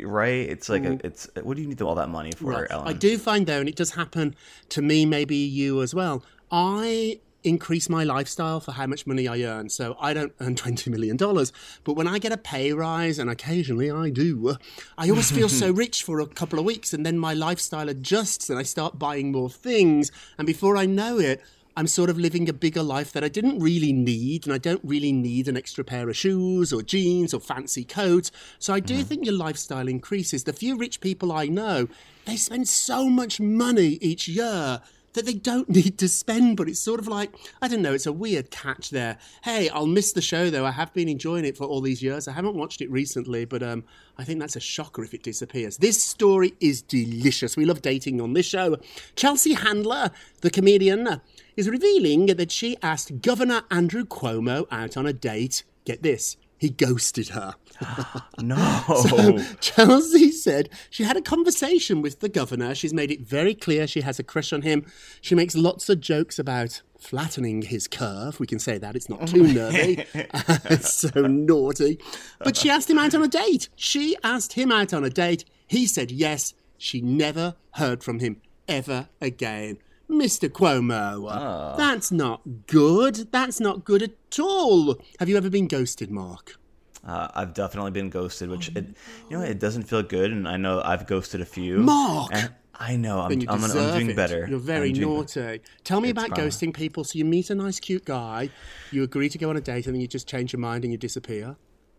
right? 0.04 0.48
It's 0.48 0.68
like 0.68 0.84
a, 0.84 0.90
mm. 0.90 1.04
it's. 1.04 1.28
What 1.42 1.56
do 1.56 1.62
you 1.62 1.68
need 1.68 1.80
all 1.82 1.94
that 1.94 2.08
money 2.08 2.32
for. 2.32 2.52
Right. 2.52 2.66
Ellen? 2.70 2.88
I 2.88 2.92
do 2.92 3.18
find 3.18 3.46
though, 3.46 3.60
and 3.60 3.68
it 3.68 3.76
does 3.76 3.94
happen 3.94 4.34
to 4.70 4.82
me, 4.82 5.06
maybe 5.06 5.36
you 5.36 5.82
as 5.82 5.94
well. 5.94 6.24
I 6.50 7.20
increase 7.44 7.90
my 7.90 8.02
lifestyle 8.04 8.58
for 8.58 8.72
how 8.72 8.86
much 8.86 9.06
money 9.06 9.28
I 9.28 9.42
earn. 9.42 9.68
So 9.68 9.96
I 10.00 10.14
don't 10.14 10.32
earn 10.40 10.54
$20 10.56 10.88
million. 10.88 11.16
But 11.16 11.92
when 11.92 12.08
I 12.08 12.18
get 12.18 12.32
a 12.32 12.36
pay 12.36 12.72
rise, 12.72 13.18
and 13.18 13.30
occasionally 13.30 13.90
I 13.90 14.10
do, 14.10 14.56
I 14.98 15.10
always 15.10 15.30
feel 15.30 15.48
so 15.48 15.70
rich 15.72 16.02
for 16.02 16.20
a 16.20 16.26
couple 16.26 16.58
of 16.58 16.64
weeks. 16.64 16.92
And 16.92 17.04
then 17.04 17.18
my 17.18 17.34
lifestyle 17.34 17.88
adjusts 17.88 18.50
and 18.50 18.58
I 18.58 18.62
start 18.62 18.98
buying 18.98 19.30
more 19.30 19.50
things. 19.50 20.10
And 20.38 20.46
before 20.46 20.76
I 20.76 20.86
know 20.86 21.18
it, 21.18 21.42
I'm 21.76 21.88
sort 21.88 22.08
of 22.08 22.18
living 22.18 22.48
a 22.48 22.52
bigger 22.52 22.82
life 22.82 23.12
that 23.12 23.24
I 23.24 23.28
didn't 23.28 23.58
really 23.58 23.92
need, 23.92 24.46
and 24.46 24.54
I 24.54 24.58
don't 24.58 24.80
really 24.84 25.10
need 25.10 25.48
an 25.48 25.56
extra 25.56 25.82
pair 25.82 26.08
of 26.08 26.16
shoes 26.16 26.72
or 26.72 26.82
jeans 26.82 27.34
or 27.34 27.40
fancy 27.40 27.84
coats. 27.84 28.30
So 28.60 28.72
I 28.72 28.80
do 28.80 29.02
think 29.02 29.24
your 29.24 29.34
lifestyle 29.34 29.88
increases. 29.88 30.44
The 30.44 30.52
few 30.52 30.76
rich 30.76 31.00
people 31.00 31.32
I 31.32 31.46
know, 31.46 31.88
they 32.26 32.36
spend 32.36 32.68
so 32.68 33.08
much 33.08 33.40
money 33.40 33.98
each 34.00 34.28
year 34.28 34.82
that 35.14 35.26
they 35.26 35.34
don't 35.34 35.68
need 35.80 35.98
to 35.98 36.08
spend, 36.08 36.56
but 36.56 36.68
it's 36.68 36.78
sort 36.78 37.00
of 37.00 37.08
like, 37.08 37.34
I 37.62 37.68
don't 37.68 37.82
know, 37.82 37.94
it's 37.94 38.06
a 38.06 38.12
weird 38.12 38.50
catch 38.50 38.90
there. 38.90 39.18
Hey, 39.42 39.68
I'll 39.70 39.86
miss 39.86 40.12
the 40.12 40.22
show 40.22 40.50
though. 40.50 40.66
I 40.66 40.70
have 40.70 40.92
been 40.92 41.08
enjoying 41.08 41.44
it 41.44 41.56
for 41.56 41.64
all 41.64 41.80
these 41.80 42.02
years. 42.02 42.28
I 42.28 42.32
haven't 42.32 42.54
watched 42.54 42.82
it 42.82 42.90
recently, 42.90 43.44
but 43.46 43.62
um, 43.62 43.84
I 44.18 44.24
think 44.24 44.38
that's 44.38 44.56
a 44.56 44.60
shocker 44.60 45.02
if 45.02 45.14
it 45.14 45.22
disappears. 45.22 45.78
This 45.78 46.02
story 46.02 46.54
is 46.60 46.82
delicious. 46.82 47.56
We 47.56 47.64
love 47.64 47.82
dating 47.82 48.20
on 48.20 48.34
this 48.34 48.46
show. 48.46 48.76
Chelsea 49.16 49.54
Handler, 49.54 50.10
the 50.42 50.50
comedian, 50.50 51.20
is 51.56 51.68
revealing 51.68 52.26
that 52.26 52.50
she 52.50 52.76
asked 52.82 53.20
Governor 53.22 53.62
Andrew 53.70 54.04
Cuomo 54.04 54.66
out 54.70 54.96
on 54.96 55.06
a 55.06 55.12
date. 55.12 55.64
Get 55.84 56.02
this, 56.02 56.36
he 56.58 56.70
ghosted 56.70 57.28
her. 57.28 57.54
no. 58.40 58.56
So 59.04 59.38
Chelsea 59.60 60.30
said 60.30 60.70
she 60.88 61.04
had 61.04 61.16
a 61.16 61.22
conversation 61.22 62.00
with 62.00 62.20
the 62.20 62.28
governor. 62.28 62.74
She's 62.74 62.94
made 62.94 63.10
it 63.10 63.20
very 63.20 63.54
clear 63.54 63.86
she 63.86 64.00
has 64.00 64.18
a 64.18 64.22
crush 64.22 64.52
on 64.52 64.62
him. 64.62 64.86
She 65.20 65.34
makes 65.34 65.54
lots 65.54 65.88
of 65.88 66.00
jokes 66.00 66.38
about 66.38 66.82
flattening 66.98 67.62
his 67.62 67.86
curve. 67.86 68.40
We 68.40 68.46
can 68.46 68.58
say 68.58 68.78
that. 68.78 68.96
It's 68.96 69.08
not 69.08 69.22
oh 69.22 69.26
too 69.26 69.52
nervy. 69.52 70.04
it's 70.14 70.92
so 70.92 71.20
naughty. 71.22 72.00
But 72.38 72.56
she 72.56 72.70
asked 72.70 72.88
him 72.88 72.98
out 72.98 73.14
on 73.14 73.22
a 73.22 73.28
date. 73.28 73.68
She 73.76 74.16
asked 74.22 74.54
him 74.54 74.72
out 74.72 74.94
on 74.94 75.04
a 75.04 75.10
date. 75.10 75.44
He 75.66 75.86
said 75.86 76.10
yes. 76.10 76.54
She 76.78 77.00
never 77.00 77.56
heard 77.72 78.02
from 78.02 78.20
him 78.20 78.40
ever 78.68 79.08
again. 79.20 79.78
Mr. 80.10 80.48
Cuomo, 80.48 81.76
that's 81.76 82.12
not 82.12 82.42
good. 82.66 83.32
That's 83.32 83.60
not 83.60 83.84
good 83.84 84.02
at 84.02 84.38
all. 84.38 84.96
Have 85.18 85.28
you 85.28 85.36
ever 85.36 85.50
been 85.50 85.66
ghosted, 85.68 86.10
Mark? 86.10 86.58
Uh, 87.06 87.28
I've 87.34 87.52
definitely 87.54 87.90
been 87.90 88.08
ghosted, 88.10 88.48
which 88.48 88.68
it, 88.74 88.86
you 89.28 89.38
know, 89.38 89.42
it 89.42 89.58
doesn't 89.58 89.82
feel 89.84 90.02
good, 90.02 90.30
and 90.30 90.48
I 90.48 90.56
know 90.56 90.80
I've 90.82 91.06
ghosted 91.06 91.40
a 91.40 91.44
few. 91.46 91.78
Mark! 91.78 92.30
and 92.32 92.50
I 92.76 92.96
know 92.96 93.20
I'm, 93.20 93.32
I'm, 93.32 93.38
gonna- 93.60 93.66
I'm 93.74 93.92
doing 93.92 94.10
it. 94.10 94.16
better. 94.16 94.46
You're 94.48 94.58
very 94.58 94.92
naughty. 94.92 95.60
Tell 95.84 96.00
me 96.00 96.10
It's 96.10 96.18
about 96.24 96.36
ghosting 96.36 96.74
people. 96.74 97.04
So 97.04 97.18
you 97.18 97.24
meet 97.24 97.50
a 97.50 97.54
nice, 97.54 97.78
cute 97.78 98.04
guy, 98.04 98.50
you 98.90 99.02
agree 99.02 99.28
to 99.28 99.38
go 99.38 99.50
on 99.50 99.56
a 99.56 99.60
date, 99.60 99.86
and 99.86 99.94
then 99.94 100.00
you 100.00 100.08
just 100.08 100.26
change 100.28 100.52
your 100.52 100.60
mind 100.60 100.84
and 100.84 100.92
you 100.92 100.98
disappear. 100.98 101.56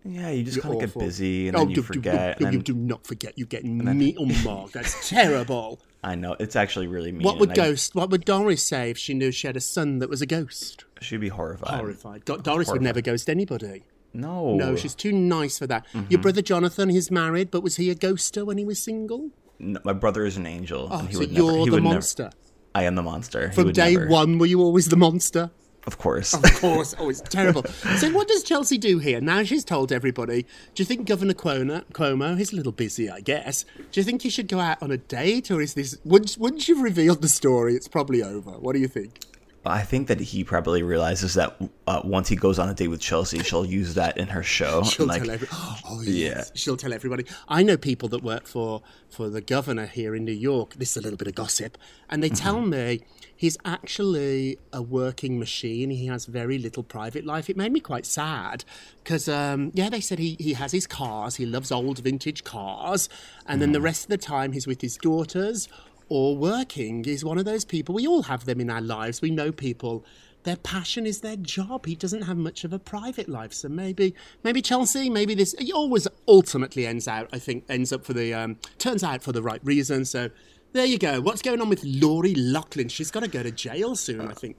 Yeah, 0.08 0.30
you 0.30 0.44
just 0.44 0.62
kind 0.62 0.76
of 0.76 0.82
get 0.82 1.00
busy, 1.00 1.48
and 1.48 1.58
Oh, 1.58 1.62
then 1.62 1.70
you 1.70 1.76
do- 1.76 1.82
do- 1.82 1.88
forget. 1.88 2.38
do- 2.40 2.46
and 2.46 2.54
you 2.54 2.62
do 2.62 2.74
not 2.76 3.08
forget. 3.08 3.38
You 3.38 3.46
get 3.48 3.66
me. 3.66 4.16
Oh, 4.20 4.26
Mark, 4.44 4.72
that's 4.72 5.10
terrible. 5.10 5.80
I 6.04 6.14
know 6.14 6.36
it's 6.40 6.56
actually 6.56 6.86
really 6.86 7.12
mean. 7.12 7.24
What 7.24 7.40
would 7.40 7.52
I- 7.52 7.56
ghost? 7.56 7.96
What 7.96 8.12
would 8.12 8.24
Doris 8.26 8.62
say 8.62 8.92
if 8.92 8.98
she 9.00 9.14
knew 9.16 9.32
she 9.32 9.48
had 9.48 9.58
a 9.58 9.62
son 9.62 9.98
that 10.00 10.10
was 10.10 10.22
a 10.22 10.28
ghost? 10.28 10.86
She'd 11.02 11.22
be 11.22 11.30
horrified. 11.30 11.80
Horrified. 11.80 12.26
Do- 12.26 12.38
Doris 12.38 12.70
would 12.70 12.82
never 12.84 13.02
ghost 13.02 13.30
anybody. 13.30 13.84
No, 14.14 14.56
No, 14.56 14.76
she's 14.78 14.96
too 14.96 15.12
nice 15.12 15.58
for 15.60 15.68
that. 15.68 15.86
Mm-hmm. 15.94 16.06
Your 16.12 16.22
brother 16.22 16.42
Jonathan, 16.42 16.88
he's 16.90 17.10
married, 17.12 17.52
but 17.52 17.62
was 17.64 17.76
he 17.78 17.90
a 17.90 17.96
ghoster 17.96 18.46
when 18.46 18.58
he 18.58 18.64
was 18.64 18.82
single? 18.82 19.32
No, 19.60 19.80
my 19.84 19.92
brother 19.94 20.26
is 20.26 20.38
an 20.38 20.46
angel. 20.46 20.88
Oh, 20.92 21.00
and 21.00 21.08
he 21.10 21.14
so 21.16 21.20
would 21.22 21.32
you're 21.32 21.52
he 21.60 21.66
the 21.66 21.72
would 21.72 21.84
never- 21.84 21.94
monster. 21.96 22.30
I 22.76 22.84
am 22.84 22.96
the 22.96 23.02
monster. 23.04 23.52
From 23.54 23.72
day 23.74 23.94
never- 23.96 24.08
one, 24.08 24.38
were 24.38 24.46
you 24.46 24.62
always 24.62 24.88
the 24.88 24.96
monster? 24.98 25.50
Of 25.88 25.98
course. 25.98 26.34
Of 26.34 26.44
course. 26.62 26.96
Oh, 26.98 27.10
it's 27.10 27.22
terrible. 27.22 27.64
So, 28.00 28.10
what 28.12 28.28
does 28.28 28.44
Chelsea 28.44 28.78
do 28.78 28.98
here? 29.00 29.22
Now 29.22 29.44
she's 29.44 29.64
told 29.64 29.92
everybody. 29.92 30.44
Do 30.74 30.82
you 30.82 30.86
think 30.86 31.08
Governor 31.08 31.34
Cuomo, 31.34 31.84
Cuomo, 31.94 32.38
he's 32.38 32.52
a 32.54 32.56
little 32.56 32.72
busy, 32.72 33.10
I 33.10 33.20
guess. 33.22 33.66
Do 33.92 34.00
you 34.00 34.04
think 34.04 34.24
he 34.24 34.30
should 34.30 34.48
go 34.48 34.60
out 34.60 34.82
on 34.82 34.92
a 34.92 34.98
date, 34.98 35.52
or 35.52 35.62
is 35.62 35.74
this 35.76 35.98
once 36.04 36.38
once 36.38 36.68
you've 36.68 36.82
revealed 36.82 37.22
the 37.22 37.28
story, 37.30 37.76
it's 37.76 37.88
probably 37.88 38.24
over? 38.24 38.52
What 38.52 38.74
do 38.74 38.80
you 38.80 38.88
think? 38.88 39.20
I 39.68 39.82
think 39.82 40.10
that 40.10 40.20
he 40.20 40.44
probably 40.44 40.84
realizes 40.84 41.34
that 41.34 41.56
uh, 41.88 42.00
once 42.04 42.30
he 42.30 42.36
goes 42.36 42.60
on 42.60 42.70
a 42.70 42.76
date 42.76 42.90
with 42.90 43.02
Chelsea, 43.02 43.40
she'll 43.40 43.66
use 43.66 43.96
that 43.96 44.16
in 44.16 44.28
her 44.28 44.44
show. 44.44 44.84
She'll 44.92 45.08
like, 45.08 45.24
tell 45.24 45.32
every- 45.32 45.48
oh, 45.52 46.02
Yeah. 46.04 46.44
She'll 46.54 46.78
tell 46.78 46.94
everybody. 46.94 47.26
I 47.48 47.64
know 47.64 47.76
people 47.76 48.08
that 48.10 48.22
work 48.22 48.46
for 48.46 48.84
for 49.10 49.28
the 49.28 49.42
governor 49.42 49.88
here 49.88 50.14
in 50.14 50.24
New 50.24 50.34
York. 50.34 50.76
This 50.76 50.92
is 50.92 50.98
a 50.98 51.02
little 51.02 51.18
bit 51.18 51.28
of 51.28 51.34
gossip, 51.36 51.78
and 52.12 52.22
they 52.22 52.30
tell 52.30 52.58
Mm-hmm. 52.58 52.70
me 52.70 53.02
he's 53.36 53.58
actually 53.66 54.58
a 54.72 54.82
working 54.82 55.40
machine. 55.40 55.90
He 55.90 56.06
has 56.08 56.26
very 56.26 56.58
little 56.58 56.84
private 56.84 57.26
life. 57.26 57.50
It 57.50 57.58
made 57.58 57.72
me 57.72 57.80
quite 57.80 58.06
sad 58.06 58.64
because, 59.04 59.28
um, 59.30 59.72
yeah, 59.74 59.90
they 59.90 60.02
said 60.02 60.20
he 60.20 60.36
he 60.40 60.54
has 60.54 60.72
his 60.72 60.88
cars. 60.88 61.36
He 61.36 61.46
loves 61.46 61.72
old 61.72 62.00
vintage 62.00 62.44
cars, 62.44 63.10
and 63.46 63.62
then 63.62 63.72
the 63.72 63.80
Mm. 63.80 63.84
rest 63.84 64.04
of 64.06 64.10
the 64.10 64.18
time 64.18 64.52
he's 64.54 64.68
with 64.68 64.82
his 64.82 64.98
daughters 64.98 65.68
or 66.10 66.38
working. 66.38 67.04
He's 67.04 67.26
one 67.26 67.38
of 67.38 67.46
those 67.46 67.66
people. 67.66 67.96
We 67.96 68.08
all 68.08 68.24
have 68.24 68.46
them 68.46 68.60
in 68.62 68.70
our 68.70 68.82
lives. 68.82 69.22
We 69.22 69.32
know 69.32 69.52
people 69.52 70.06
their 70.44 70.56
passion 70.58 71.08
is 71.08 71.22
their 71.22 71.36
job. 71.38 71.88
He 71.88 71.96
doesn't 71.96 72.22
have 72.22 72.38
much 72.38 72.64
of 72.64 72.72
a 72.72 72.78
private 72.78 73.28
life, 73.28 73.52
so 73.52 73.68
maybe, 73.68 74.14
maybe 74.44 74.62
Chelsea, 74.62 75.10
maybe 75.10 75.34
this. 75.34 75.56
He 75.58 75.74
always 75.74 76.08
ultimately 76.28 76.86
ends 76.86 77.08
out. 77.08 77.28
I 77.34 77.40
think 77.40 77.64
ends 77.68 77.92
up 77.92 78.06
for 78.06 78.14
the 78.14 78.32
um, 78.36 78.58
turns 78.78 79.04
out 79.04 79.24
for 79.24 79.32
the 79.32 79.42
right 79.42 79.60
reason. 79.64 80.06
So 80.06 80.30
there 80.76 80.86
you 80.86 81.00
go. 81.00 81.22
What's 81.22 81.42
going 81.42 81.62
on 81.62 81.70
with 81.70 81.84
Lori 81.86 82.36
Loughlin? 82.36 82.90
She's 82.90 83.10
got 83.10 83.22
to 83.22 83.30
go 83.30 83.42
to 83.42 83.50
jail 83.50 83.96
soon. 83.96 84.30
I 84.30 84.34
think. 84.34 84.58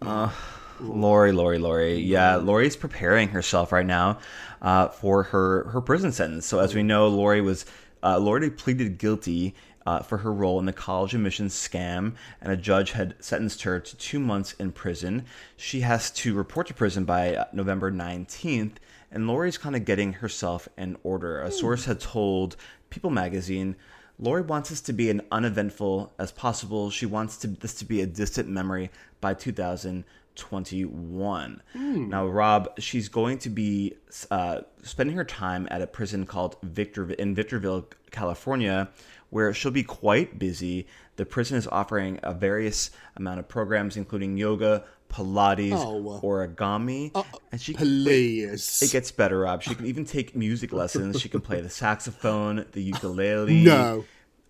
Lori, 0.81 1.33
Lori, 1.33 1.59
Lori. 1.59 1.99
Yeah, 1.99 2.37
Lori's 2.37 2.75
preparing 2.75 3.29
herself 3.29 3.71
right 3.71 3.85
now 3.85 4.19
uh, 4.63 4.89
for 4.89 5.25
her 5.25 5.65
her 5.69 5.83
prison 5.83 6.13
sentence. 6.13 6.47
So 6.47 6.59
as 6.59 6.75
we 6.75 6.83
know, 6.83 7.07
Lori 7.09 7.43
was 7.43 7.67
uh, 8.03 8.19
Lori 8.19 8.51
pleaded 8.51 8.97
guilty 8.97 9.55
uh, 9.87 10.01
for 10.01 10.19
her 10.19 10.33
role 10.33 10.59
in 10.59 10.65
the 10.65 10.73
college 10.73 11.15
admissions 11.15 11.55
scam, 11.55 12.15
and 12.41 12.51
a 12.51 12.57
judge 12.57 12.93
had 12.93 13.15
sentenced 13.21 13.63
her 13.63 13.79
to 13.79 13.97
two 13.97 14.19
months 14.19 14.55
in 14.55 14.73
prison. 14.73 15.27
She 15.57 15.81
has 15.83 16.11
to 16.13 16.35
report 16.35 16.67
to 16.69 16.75
prison 16.75 17.05
by 17.05 17.37
uh, 17.37 17.45
November 17.53 17.91
nineteenth, 17.91 18.81
and 19.13 19.27
Lori's 19.27 19.59
kind 19.59 19.77
of 19.77 19.85
getting 19.85 20.15
herself 20.15 20.67
in 20.79 20.97
order. 21.03 21.43
A 21.43 21.51
source 21.51 21.85
had 21.85 22.01
told 22.01 22.57
People 22.89 23.11
magazine. 23.11 23.77
Lori 24.19 24.43
wants 24.43 24.71
this 24.71 24.81
to 24.83 24.93
be 24.93 25.11
an 25.11 25.23
uneventful 25.31 26.13
as 26.19 26.33
possible. 26.33 26.91
She 26.91 27.07
wants 27.07 27.37
to, 27.39 27.49
this 27.49 27.75
to 27.75 27.85
be 27.85 28.01
a 28.01 28.07
distant 28.07 28.49
memory 28.49 28.91
by 29.21 29.35
2021. 29.35 31.63
Now, 31.75 32.27
Rob, 32.27 32.73
she's 32.79 33.09
going 33.09 33.39
to 33.39 33.51
be 33.51 33.97
uh, 34.31 34.61
spending 34.83 35.17
her 35.17 35.25
time 35.25 35.69
at 35.71 35.83
a 35.83 35.87
prison 35.87 36.25
called 36.25 36.57
Victor 36.63 37.11
in 37.13 37.35
Victorville, 37.35 37.89
California, 38.11 38.89
where 39.31 39.53
she'll 39.53 39.71
be 39.71 39.83
quite 39.83 40.39
busy. 40.39 40.87
The 41.17 41.27
prison 41.27 41.59
is 41.59 41.67
offering 41.67 42.19
a 42.23 42.33
various 42.33 42.91
amount 43.17 43.41
of 43.41 43.49
programs, 43.49 43.97
including 43.97 44.39
yoga, 44.39 44.85
Pilates, 45.09 45.73
Oh. 45.73 46.21
origami, 46.23 47.11
and 47.53 47.61
she 47.61 47.73
Please. 47.75 48.83
it 48.83 48.91
gets 48.93 49.11
better, 49.11 49.41
Rob. 49.41 49.63
She 49.63 49.75
can 49.75 49.87
even 49.87 50.05
take 50.05 50.35
music 50.37 50.73
lessons. 50.81 51.21
She 51.21 51.29
can 51.29 51.41
play 51.41 51.61
the 51.61 51.71
saxophone, 51.71 52.67
the 52.73 52.83
ukulele. 52.83 53.63
No. 53.65 54.05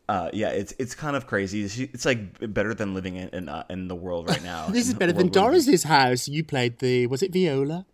Uh, 0.08 0.30
yeah, 0.32 0.50
it's 0.50 0.72
it's 0.78 0.94
kind 0.94 1.16
of 1.16 1.26
crazy. 1.26 1.66
She, 1.66 1.84
it's 1.84 2.04
like 2.04 2.52
better 2.54 2.74
than 2.74 2.94
living 2.94 3.16
in 3.16 3.28
in, 3.30 3.48
uh, 3.48 3.64
in 3.68 3.88
the 3.88 3.96
world 3.96 4.28
right 4.28 4.42
now. 4.42 4.68
This 4.68 4.86
is 4.88 4.94
better 4.94 5.12
than 5.12 5.28
Doris's 5.30 5.82
house. 5.82 6.28
You 6.28 6.44
played 6.44 6.78
the 6.78 7.06
was 7.08 7.22
it 7.22 7.32
viola? 7.32 7.86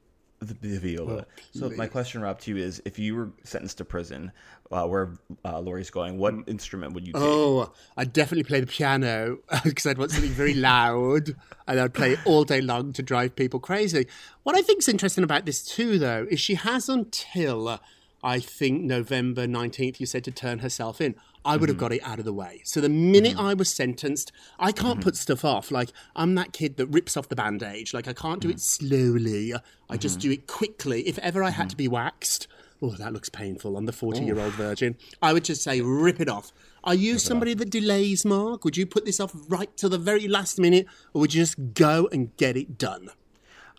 The, 0.43 0.55
the 0.55 0.79
viola. 0.79 1.27
so 1.53 1.71
my 1.71 1.87
question, 1.87 2.21
Rob, 2.21 2.41
to 2.41 2.51
you 2.51 2.57
is: 2.57 2.83
If 2.85 2.99
you 2.99 3.15
were 3.15 3.31
sentenced 3.45 3.79
to 3.79 3.85
prison, 3.85 4.33
uh, 4.73 4.87
where 4.87 5.11
uh, 5.45 5.61
Lori's 5.61 5.91
going, 5.91 6.19
what 6.19 6.35
instrument 6.47 6.95
would 6.95 7.07
you 7.07 7.13
take? 7.13 7.23
Oh, 7.23 7.73
I'd 7.97 8.13
definitely 8.13 8.45
play 8.45 8.61
the 8.61 8.67
piano 8.67 9.39
because 9.65 9.87
I'd 9.87 9.99
want 9.99 10.11
something 10.11 10.31
very 10.31 10.55
loud 10.55 11.37
and 11.69 11.81
I'd 11.81 11.95
play 11.95 12.13
it 12.13 12.19
all 12.25 12.45
day 12.45 12.61
long 12.61 12.93
to 12.95 13.03
drive 13.03 13.37
people 13.37 13.61
crazy. 13.61 14.07
What 14.43 14.57
I 14.57 14.63
think's 14.63 14.89
interesting 14.89 15.25
about 15.25 15.47
this 15.47 15.63
too, 15.63 15.99
though, 15.99 16.27
is 16.31 16.41
she 16.41 16.55
has 16.55 16.89
until 16.89 17.81
I 18.25 18.41
think 18.41 18.83
November 18.83 19.47
19th, 19.47 20.01
you 20.01 20.07
said, 20.07 20.25
to 20.25 20.31
turn 20.31 20.61
herself 20.61 21.01
in. 21.01 21.17
I 21.45 21.57
would 21.57 21.69
have 21.69 21.79
got 21.79 21.93
it 21.93 22.03
out 22.05 22.19
of 22.19 22.25
the 22.25 22.33
way. 22.33 22.61
So 22.65 22.81
the 22.81 22.89
minute 22.89 23.37
I 23.39 23.55
was 23.55 23.73
sentenced, 23.73 24.33
I 24.59 24.73
can't 24.73 25.01
put 25.01 25.17
stuff 25.17 25.45
off. 25.45 25.71
Like, 25.71 25.91
I'm 26.15 26.35
that 26.37 26.53
kid 26.53 26.77
that 26.77 26.87
rips 26.87 27.17
off 27.17 27.29
the 27.29 27.37
bandage. 27.37 27.93
Like, 27.93 28.07
I 28.07 28.13
can't 28.13 28.41
do 28.41 28.49
it 28.51 28.61
slowly. 28.61 29.53
I 29.91 29.97
just 29.97 30.21
do 30.21 30.31
it 30.31 30.47
quickly. 30.47 31.07
If 31.09 31.19
ever 31.19 31.43
I 31.43 31.51
had 31.51 31.71
to 31.71 31.77
be 31.77 31.89
waxed, 31.89 32.47
Oh, 32.85 32.91
that 32.91 33.13
looks 33.13 33.29
painful 33.29 33.77
on 33.77 33.85
the 33.85 33.93
40 33.93 34.25
year 34.25 34.41
old 34.41 34.55
virgin. 34.55 34.97
I 35.23 35.33
would 35.33 35.45
just 35.45 35.63
say, 35.63 35.81
rip 35.81 36.21
it 36.21 36.29
off. 36.29 36.53
Are 36.83 36.97
you 36.97 37.17
somebody 37.21 37.55
that 37.55 37.71
delays, 37.71 38.25
Mark? 38.25 38.65
Would 38.65 38.77
you 38.77 38.87
put 38.87 39.05
this 39.05 39.21
off 39.21 39.33
right 39.49 39.75
to 39.77 39.89
the 39.89 39.99
very 39.99 40.27
last 40.27 40.59
minute, 40.59 40.87
or 41.15 41.21
would 41.21 41.33
you 41.33 41.43
just 41.43 41.75
go 41.75 42.09
and 42.11 42.37
get 42.37 42.57
it 42.57 42.79
done? 42.79 43.11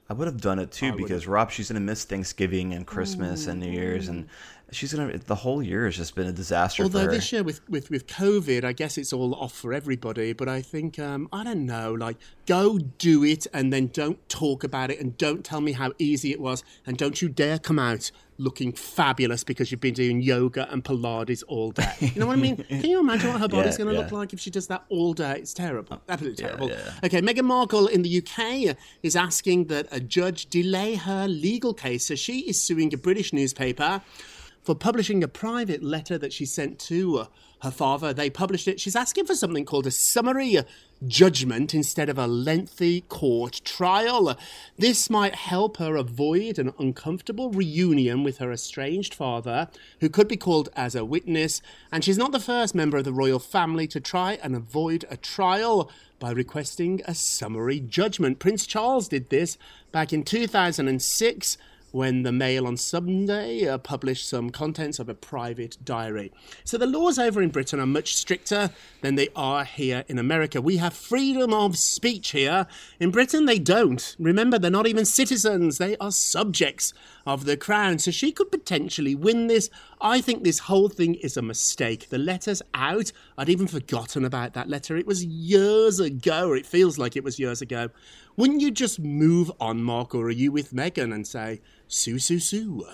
I 0.10 0.14
would 0.14 0.28
have 0.28 0.42
done 0.42 0.60
it 0.60 0.72
too 0.72 0.92
because 0.94 1.28
Rob, 1.28 1.50
she's 1.50 1.70
gonna 1.70 1.80
miss 1.80 2.04
Thanksgiving 2.04 2.74
and 2.74 2.86
Christmas 2.86 3.48
and 3.48 3.60
New 3.60 3.72
Year's, 3.72 4.10
and 4.10 4.28
she's 4.72 4.94
gonna. 4.94 5.18
The 5.18 5.36
whole 5.36 5.64
year 5.64 5.86
has 5.86 5.96
just 5.96 6.14
been 6.14 6.28
a 6.28 6.34
disaster 6.34 6.84
Although 6.84 7.00
for 7.00 7.06
her. 7.06 7.12
this 7.12 7.32
year 7.32 7.42
with, 7.42 7.68
with, 7.70 7.90
with 7.90 8.06
COVID, 8.08 8.66
I 8.66 8.74
guess 8.74 8.98
it's 8.98 9.14
all 9.14 9.34
off 9.36 9.54
for 9.54 9.74
everybody. 9.74 10.34
But 10.34 10.50
I 10.50 10.62
think 10.62 11.00
um, 11.00 11.30
I 11.32 11.46
don't 11.46 11.66
know. 11.66 11.94
Like, 11.94 12.18
go 12.46 12.78
do 12.78 13.24
it, 13.24 13.48
and 13.54 13.72
then 13.72 13.88
don't 13.88 14.28
talk 14.28 14.66
about 14.66 14.92
it, 14.92 15.00
and 15.00 15.18
don't 15.18 15.46
tell 15.46 15.62
me 15.62 15.72
how 15.72 15.94
easy 15.98 16.32
it 16.32 16.42
was, 16.42 16.66
and 16.86 16.98
don't 16.98 17.22
you 17.22 17.30
dare 17.30 17.58
come 17.58 17.80
out 17.80 18.12
looking 18.38 18.72
fabulous 18.74 19.44
because 19.44 19.72
you've 19.72 19.82
been 19.82 19.94
doing 19.94 20.22
yoga 20.22 20.72
and 20.72 20.84
Pilates 20.84 21.44
all 21.48 21.72
day. 21.72 21.94
You 22.00 22.20
know 22.20 22.28
what 22.28 22.38
I 22.38 22.42
mean? 22.42 22.58
Can 22.58 22.86
you 22.86 23.00
imagine 23.00 23.32
what 23.32 23.40
her 23.42 23.48
body's 23.50 23.74
Yeah, 23.74 23.86
going 23.86 23.90
to 23.90 23.94
yeah. 23.96 24.00
look 24.02 24.12
like 24.12 24.34
if 24.34 24.40
she 24.40 24.50
does 24.50 24.68
that 24.68 24.84
all 24.90 25.14
day? 25.14 25.38
It's 25.40 25.54
terrible. 25.54 25.98
Oh, 25.98 26.02
Absolutely 26.10 26.44
terrible. 26.44 26.72
Okay, 27.04 27.22
Meghan 27.22 27.46
Markle 27.46 27.88
in 27.88 28.02
the 28.02 28.18
UK 28.26 28.76
is 29.04 29.16
asking 29.16 29.66
that 29.66 29.88
a 29.92 30.00
judge 30.00 30.48
delay 30.48 30.96
her 30.96 31.28
legal 31.28 31.74
case. 31.74 32.06
So 32.08 32.16
she 32.16 32.40
is 32.42 32.62
suing 32.62 32.94
a 32.94 32.98
British 32.98 33.34
newspaper 33.34 34.02
for 34.64 34.76
publishing 34.76 35.24
a 35.24 35.28
private 35.28 35.84
letter 35.84 36.18
that 36.18 36.32
she 36.32 36.46
sent 36.46 36.80
to 36.80 37.28
her 37.62 37.72
father. 37.72 38.14
They 38.14 38.30
published 38.30 38.68
it. 38.68 38.80
She's 38.80 38.96
asking 38.96 39.26
for 39.26 39.36
something 39.36 39.66
called 39.66 39.88
a 39.88 39.92
summary 39.92 40.58
judgment 41.08 41.74
instead 41.74 42.10
of 42.10 42.18
a 42.18 42.28
lengthy 42.28 43.02
court 43.02 43.62
trial. 43.64 44.38
This 44.78 45.10
might 45.10 45.36
help 45.36 45.78
her 45.78 45.96
avoid 45.96 46.60
an 46.60 46.74
uncomfortable 46.80 47.50
reunion 47.50 48.24
with 48.24 48.38
her 48.38 48.52
estranged 48.52 49.14
father, 49.14 49.70
who 50.00 50.10
could 50.10 50.28
be 50.28 50.38
called 50.38 50.70
as 50.76 50.96
a 50.96 51.06
witness. 51.06 51.62
And 51.92 52.04
she's 52.04 52.18
not 52.18 52.32
the 52.32 52.40
first 52.40 52.76
member 52.76 52.98
of 52.98 53.04
the 53.04 53.14
royal 53.14 53.40
family 53.40 53.88
to 53.88 54.00
try 54.00 54.40
and 54.42 54.56
avoid 54.56 55.06
a 55.10 55.18
trial 55.18 55.92
by 56.20 56.32
requesting 56.32 57.02
a 57.06 57.14
summary 57.14 57.80
judgment. 57.80 58.40
Prince 58.40 58.66
Charles 58.66 59.08
did 59.08 59.30
this 59.30 59.58
back 59.92 60.14
in 60.14 60.24
2006 60.24 61.58
when 61.94 62.24
the 62.24 62.32
Mail 62.32 62.66
on 62.66 62.76
Sunday 62.76 63.68
uh, 63.68 63.78
published 63.78 64.28
some 64.28 64.50
contents 64.50 64.98
of 64.98 65.08
a 65.08 65.14
private 65.14 65.78
diary. 65.86 66.32
So 66.64 66.80
the 66.80 66.88
laws 66.88 67.20
over 67.20 67.40
in 67.40 67.52
Britain 67.52 67.80
are 67.80 67.86
much 67.86 68.16
stricter 68.16 68.72
than 69.02 69.14
they 69.14 69.30
are 69.36 69.64
here 69.64 70.04
in 70.08 70.18
America. 70.18 70.60
We 70.60 70.78
have 70.78 70.96
freedom 70.96 71.54
of 71.54 71.78
speech 71.78 72.32
here. 72.32 72.66
In 73.00 73.12
Britain, 73.12 73.46
they 73.46 73.60
don't. 73.60 74.16
Remember, 74.18 74.58
they're 74.58 74.72
not 74.72 74.88
even 74.88 75.06
citizens, 75.06 75.78
they 75.78 75.96
are 75.98 76.12
subjects 76.12 76.96
of 77.28 77.46
the 77.46 77.56
crown. 77.56 78.00
So 78.00 78.10
she 78.10 78.32
could 78.32 78.52
potentially 78.52 79.14
win 79.14 79.46
this. 79.46 79.70
I 80.02 80.20
think 80.20 80.44
this 80.44 80.60
whole 80.60 80.90
thing 80.90 81.14
is 81.16 81.38
a 81.38 81.44
mistake. 81.44 82.10
The 82.10 82.18
letter's 82.18 82.64
out. 82.74 83.12
I'd 83.38 83.50
even 83.50 83.68
forgotten 83.68 84.26
about 84.26 84.54
that 84.54 84.68
letter. 84.68 84.98
It 84.98 85.06
was 85.06 85.24
years 85.24 86.00
ago, 86.00 86.54
it 86.54 86.66
feels 86.66 86.98
like 86.98 87.16
it 87.16 87.24
was 87.24 87.38
years 87.38 87.62
ago. 87.62 87.90
Wouldn't 88.36 88.62
you 88.62 88.72
just 88.72 89.00
move 89.00 89.52
on, 89.60 89.84
Mark, 89.84 90.16
or 90.16 90.26
are 90.26 90.32
you 90.32 90.52
with 90.52 90.74
Meghan 90.74 91.14
and 91.14 91.28
say, 91.28 91.62
Sue, 91.88 92.20
Sue, 92.20 92.40
Sue? 92.40 92.88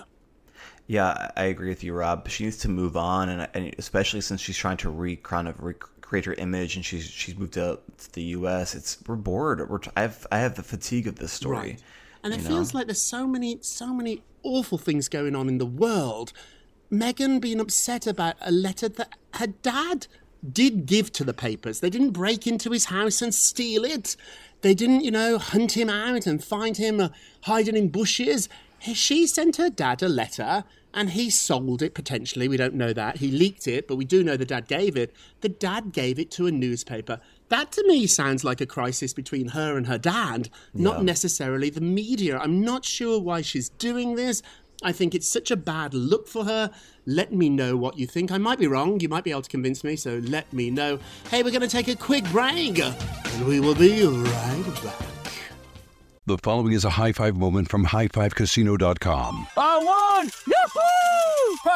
Yeah, 0.86 1.30
I 1.36 1.44
agree 1.44 1.68
with 1.68 1.84
you, 1.84 1.94
Rob. 1.94 2.28
She 2.28 2.44
needs 2.44 2.58
to 2.58 2.68
move 2.68 2.96
on, 2.96 3.28
and, 3.28 3.48
and 3.54 3.74
especially 3.78 4.20
since 4.20 4.40
she's 4.40 4.56
trying 4.56 4.76
to 4.78 4.90
re 4.90 5.16
kind 5.16 5.46
of 5.46 5.62
recreate 5.62 6.24
her 6.24 6.34
image, 6.34 6.76
and 6.76 6.84
she's 6.84 7.04
she's 7.04 7.36
moved 7.36 7.54
to, 7.54 7.78
to 7.98 8.12
the 8.12 8.22
U.S. 8.22 8.74
It's 8.74 8.98
we're 9.06 9.16
bored. 9.16 9.68
We're 9.70 9.78
I 9.96 10.02
have 10.02 10.26
I 10.32 10.38
have 10.38 10.56
the 10.56 10.64
fatigue 10.64 11.06
of 11.06 11.16
this 11.16 11.32
story. 11.32 11.56
Right. 11.56 11.82
And 12.24 12.34
it 12.34 12.42
know? 12.42 12.48
feels 12.48 12.74
like 12.74 12.86
there's 12.86 13.00
so 13.00 13.26
many, 13.26 13.58
so 13.62 13.94
many 13.94 14.22
awful 14.42 14.78
things 14.78 15.08
going 15.08 15.36
on 15.36 15.48
in 15.48 15.58
the 15.58 15.66
world. 15.66 16.32
Meghan 16.92 17.40
being 17.40 17.60
upset 17.60 18.06
about 18.06 18.34
a 18.40 18.50
letter 18.50 18.88
that 18.88 19.14
her 19.34 19.46
dad 19.46 20.08
did 20.52 20.86
give 20.86 21.12
to 21.12 21.24
the 21.24 21.34
papers. 21.34 21.80
They 21.80 21.90
didn't 21.90 22.10
break 22.10 22.46
into 22.46 22.70
his 22.70 22.86
house 22.86 23.22
and 23.22 23.34
steal 23.34 23.84
it. 23.84 24.16
They 24.62 24.74
didn't, 24.74 25.02
you 25.02 25.10
know, 25.10 25.38
hunt 25.38 25.72
him 25.76 25.88
out 25.88 26.26
and 26.26 26.42
find 26.42 26.76
him 26.76 27.00
uh, 27.00 27.08
hiding 27.42 27.76
in 27.76 27.88
bushes. 27.88 28.48
She 28.80 29.26
sent 29.26 29.56
her 29.56 29.70
dad 29.70 30.02
a 30.02 30.08
letter 30.08 30.64
and 30.92 31.10
he 31.10 31.30
sold 31.30 31.82
it 31.82 31.94
potentially. 31.94 32.48
We 32.48 32.56
don't 32.56 32.74
know 32.74 32.92
that. 32.92 33.18
He 33.18 33.30
leaked 33.30 33.68
it, 33.68 33.86
but 33.86 33.96
we 33.96 34.04
do 34.04 34.24
know 34.24 34.36
the 34.36 34.44
dad 34.44 34.66
gave 34.66 34.96
it. 34.96 35.14
The 35.40 35.48
dad 35.48 35.92
gave 35.92 36.18
it 36.18 36.30
to 36.32 36.46
a 36.46 36.50
newspaper. 36.50 37.20
That 37.48 37.72
to 37.72 37.86
me 37.86 38.06
sounds 38.06 38.42
like 38.44 38.60
a 38.60 38.66
crisis 38.66 39.12
between 39.12 39.48
her 39.48 39.76
and 39.76 39.86
her 39.86 39.98
dad, 39.98 40.50
not 40.74 40.98
Yeah. 40.98 41.02
necessarily 41.04 41.70
the 41.70 41.80
media. 41.80 42.38
I'm 42.38 42.60
not 42.62 42.84
sure 42.84 43.20
why 43.20 43.42
she's 43.42 43.68
doing 43.68 44.14
this. 44.16 44.42
I 44.82 44.92
think 44.92 45.14
it's 45.14 45.28
such 45.28 45.50
a 45.50 45.56
bad 45.56 45.94
look 45.94 46.26
for 46.26 46.44
her. 46.44 46.70
Let 47.06 47.32
me 47.32 47.48
know 47.50 47.76
what 47.76 47.98
you 47.98 48.06
think. 48.06 48.32
I 48.32 48.38
might 48.38 48.58
be 48.58 48.66
wrong. 48.66 49.00
You 49.00 49.08
might 49.08 49.24
be 49.24 49.30
able 49.30 49.42
to 49.42 49.50
convince 49.50 49.84
me, 49.84 49.96
so 49.96 50.20
let 50.24 50.50
me 50.52 50.70
know. 50.70 50.98
Hey, 51.30 51.42
we're 51.42 51.50
going 51.50 51.62
to 51.62 51.68
take 51.68 51.88
a 51.88 51.96
quick 51.96 52.24
break, 52.30 52.78
and 52.78 53.46
we 53.46 53.60
will 53.60 53.74
be 53.74 54.04
right 54.04 54.82
back. 54.82 55.06
The 56.26 56.38
following 56.38 56.72
is 56.72 56.84
a 56.84 56.90
high 56.90 57.12
five 57.12 57.36
moment 57.36 57.68
from 57.68 57.84
highfivecasino.com. 57.86 59.46
I 59.56 59.78
won! 59.78 60.30
Yahoo! 60.46 61.39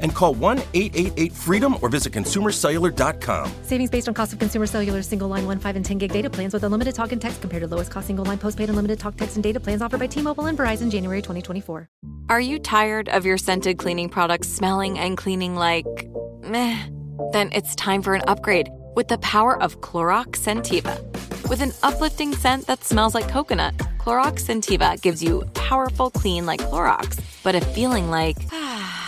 and 0.00 0.14
call 0.14 0.34
1 0.34 0.58
888 0.74 1.32
freedom 1.32 1.76
or 1.82 1.88
visit 1.88 2.12
consumercellular.com. 2.12 3.52
Savings 3.62 3.90
based 3.90 4.08
on 4.08 4.14
cost 4.14 4.32
of 4.32 4.38
consumer 4.38 4.66
cellular 4.66 5.02
single 5.02 5.28
line 5.28 5.46
1, 5.46 5.58
5, 5.58 5.76
and 5.76 5.84
10 5.84 5.98
gig 5.98 6.12
data 6.12 6.28
plans 6.28 6.52
with 6.52 6.64
unlimited 6.64 6.94
talk 6.94 7.12
and 7.12 7.20
text 7.20 7.40
compared 7.40 7.62
to 7.62 7.66
lowest 7.66 7.90
cost 7.90 8.06
single 8.06 8.24
line 8.24 8.38
postpaid 8.38 8.68
unlimited 8.68 8.98
talk, 8.98 9.16
text, 9.16 9.36
and 9.36 9.42
data 9.42 9.60
plans 9.60 9.82
offered 9.82 10.00
by 10.00 10.06
T 10.06 10.22
Mobile 10.22 10.46
and 10.46 10.58
Verizon 10.58 10.90
January 10.90 11.22
2024. 11.22 11.88
Are 12.28 12.40
you 12.40 12.58
tired 12.58 13.08
of 13.08 13.24
your 13.24 13.38
scented 13.38 13.78
cleaning 13.78 14.08
products 14.08 14.48
smelling 14.48 14.98
and 14.98 15.16
cleaning 15.16 15.56
like 15.56 15.86
meh? 16.42 16.78
Then 17.32 17.50
it's 17.52 17.74
time 17.74 18.02
for 18.02 18.14
an 18.14 18.22
upgrade 18.26 18.68
with 18.94 19.08
the 19.08 19.18
power 19.18 19.60
of 19.62 19.80
Clorox 19.80 20.38
Scentiva. 20.38 20.98
With 21.48 21.62
an 21.62 21.72
uplifting 21.82 22.34
scent 22.34 22.66
that 22.66 22.84
smells 22.84 23.14
like 23.14 23.28
coconut, 23.28 23.76
Clorox 23.98 24.44
Scentiva 24.44 25.00
gives 25.00 25.22
you 25.22 25.42
powerful 25.54 26.10
clean 26.10 26.46
like 26.46 26.60
Clorox, 26.60 27.18
but 27.42 27.54
a 27.54 27.60
feeling 27.60 28.10
like 28.10 28.36
ah, 28.52 29.07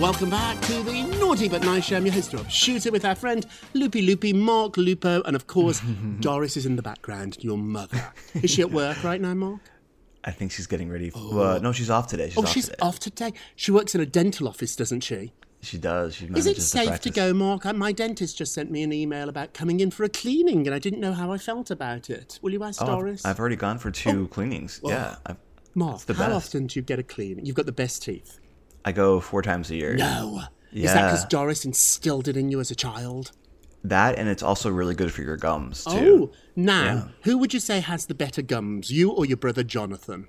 Welcome 0.00 0.30
back 0.30 0.58
to 0.62 0.82
the 0.82 1.02
Naughty 1.20 1.48
But 1.48 1.62
Nice 1.62 1.84
Show. 1.84 1.96
I'm 1.98 2.06
your 2.06 2.14
host, 2.14 2.32
Rob 2.32 2.48
Shuter, 2.50 2.90
with 2.90 3.04
our 3.04 3.14
friend 3.14 3.44
Loopy 3.74 4.00
Loopy, 4.00 4.32
Mark 4.32 4.78
Lupo, 4.78 5.22
and 5.22 5.36
of 5.36 5.46
course, 5.46 5.80
Doris 6.20 6.56
is 6.56 6.64
in 6.64 6.76
the 6.76 6.82
background, 6.82 7.36
your 7.40 7.58
mother. 7.58 8.12
Is 8.34 8.50
she 8.50 8.62
at 8.62 8.70
work 8.70 9.04
right 9.04 9.20
now, 9.20 9.34
Mark? 9.34 9.60
I 10.24 10.30
think 10.30 10.52
she's 10.52 10.66
getting 10.66 10.88
ready. 10.88 11.10
For, 11.10 11.34
well, 11.34 11.60
no, 11.60 11.72
she's 11.72 11.90
off 11.90 12.06
today. 12.06 12.30
She's 12.30 12.38
oh, 12.38 12.42
off 12.42 12.48
she's 12.48 12.64
today. 12.66 12.76
off 12.80 12.98
today. 12.98 13.32
She 13.56 13.70
works 13.70 13.94
in 13.94 14.00
a 14.00 14.06
dental 14.06 14.48
office, 14.48 14.74
doesn't 14.74 15.00
she? 15.00 15.32
She 15.60 15.76
does. 15.76 16.14
She 16.14 16.26
Is 16.26 16.46
it 16.46 16.60
safe 16.62 17.00
to, 17.00 17.10
go, 17.10 17.34
Mark? 17.34 17.66
Uh, 17.66 17.74
My 17.74 17.92
dentist 17.92 18.38
just 18.38 18.54
sent 18.54 18.70
me 18.70 18.82
an 18.82 18.94
email 18.94 19.28
about 19.28 19.52
coming 19.52 19.80
in 19.80 19.90
for 19.90 20.04
a 20.04 20.08
cleaning, 20.08 20.66
and 20.66 20.74
I 20.74 20.78
didn't 20.78 21.00
know 21.00 21.12
how 21.12 21.30
I 21.30 21.36
felt 21.36 21.70
about 21.70 22.08
it. 22.08 22.38
Will 22.40 22.52
you 22.52 22.64
ask 22.64 22.80
Oh, 22.80 22.86
I've- 22.86 22.94
Doris? 22.94 23.24
I've, 23.26 23.38
already 23.38 23.56
gone 23.56 23.78
for 23.78 23.90
two 23.90 24.28
cleanings. 24.28 24.80
Oh. 24.82 24.88
Yeah, 24.88 25.16
I've, 25.26 25.36
Mark, 25.74 26.00
the 26.06 26.14
how 26.14 26.28
best. 26.28 26.46
often 26.48 26.66
do 26.68 26.78
you 26.80 26.82
get 26.82 26.98
a 26.98 27.02
cleaning? 27.02 27.44
You've 27.44 27.56
got 27.56 27.66
the 27.66 27.72
best 27.72 28.02
teeth. 28.02 28.40
I 28.84 28.92
go 28.92 29.20
four 29.20 29.42
times 29.42 29.70
a 29.70 29.76
year. 29.76 29.94
No. 29.96 30.42
Yeah. 30.72 30.84
Is 30.86 30.94
that 30.94 31.06
because 31.10 31.24
Doris 31.26 31.64
instilled 31.64 32.28
it 32.28 32.36
in 32.36 32.50
you 32.50 32.60
as 32.60 32.70
a 32.70 32.74
child? 32.74 33.32
That 33.82 34.18
and 34.18 34.28
it's 34.28 34.42
also 34.42 34.70
really 34.70 34.94
good 34.94 35.12
for 35.12 35.22
your 35.22 35.36
gums 35.36 35.84
too. 35.84 36.30
Oh, 36.32 36.36
now, 36.54 36.84
Yeah. 36.84 37.08
who 37.24 37.38
would 37.38 37.54
you 37.54 37.60
say 37.60 37.80
has 37.80 38.06
the 38.06 38.14
better 38.14 38.42
gums, 38.42 38.90
you 38.90 39.10
or 39.10 39.24
your 39.24 39.36
brother 39.38 39.62
Jonathan? 39.62 40.26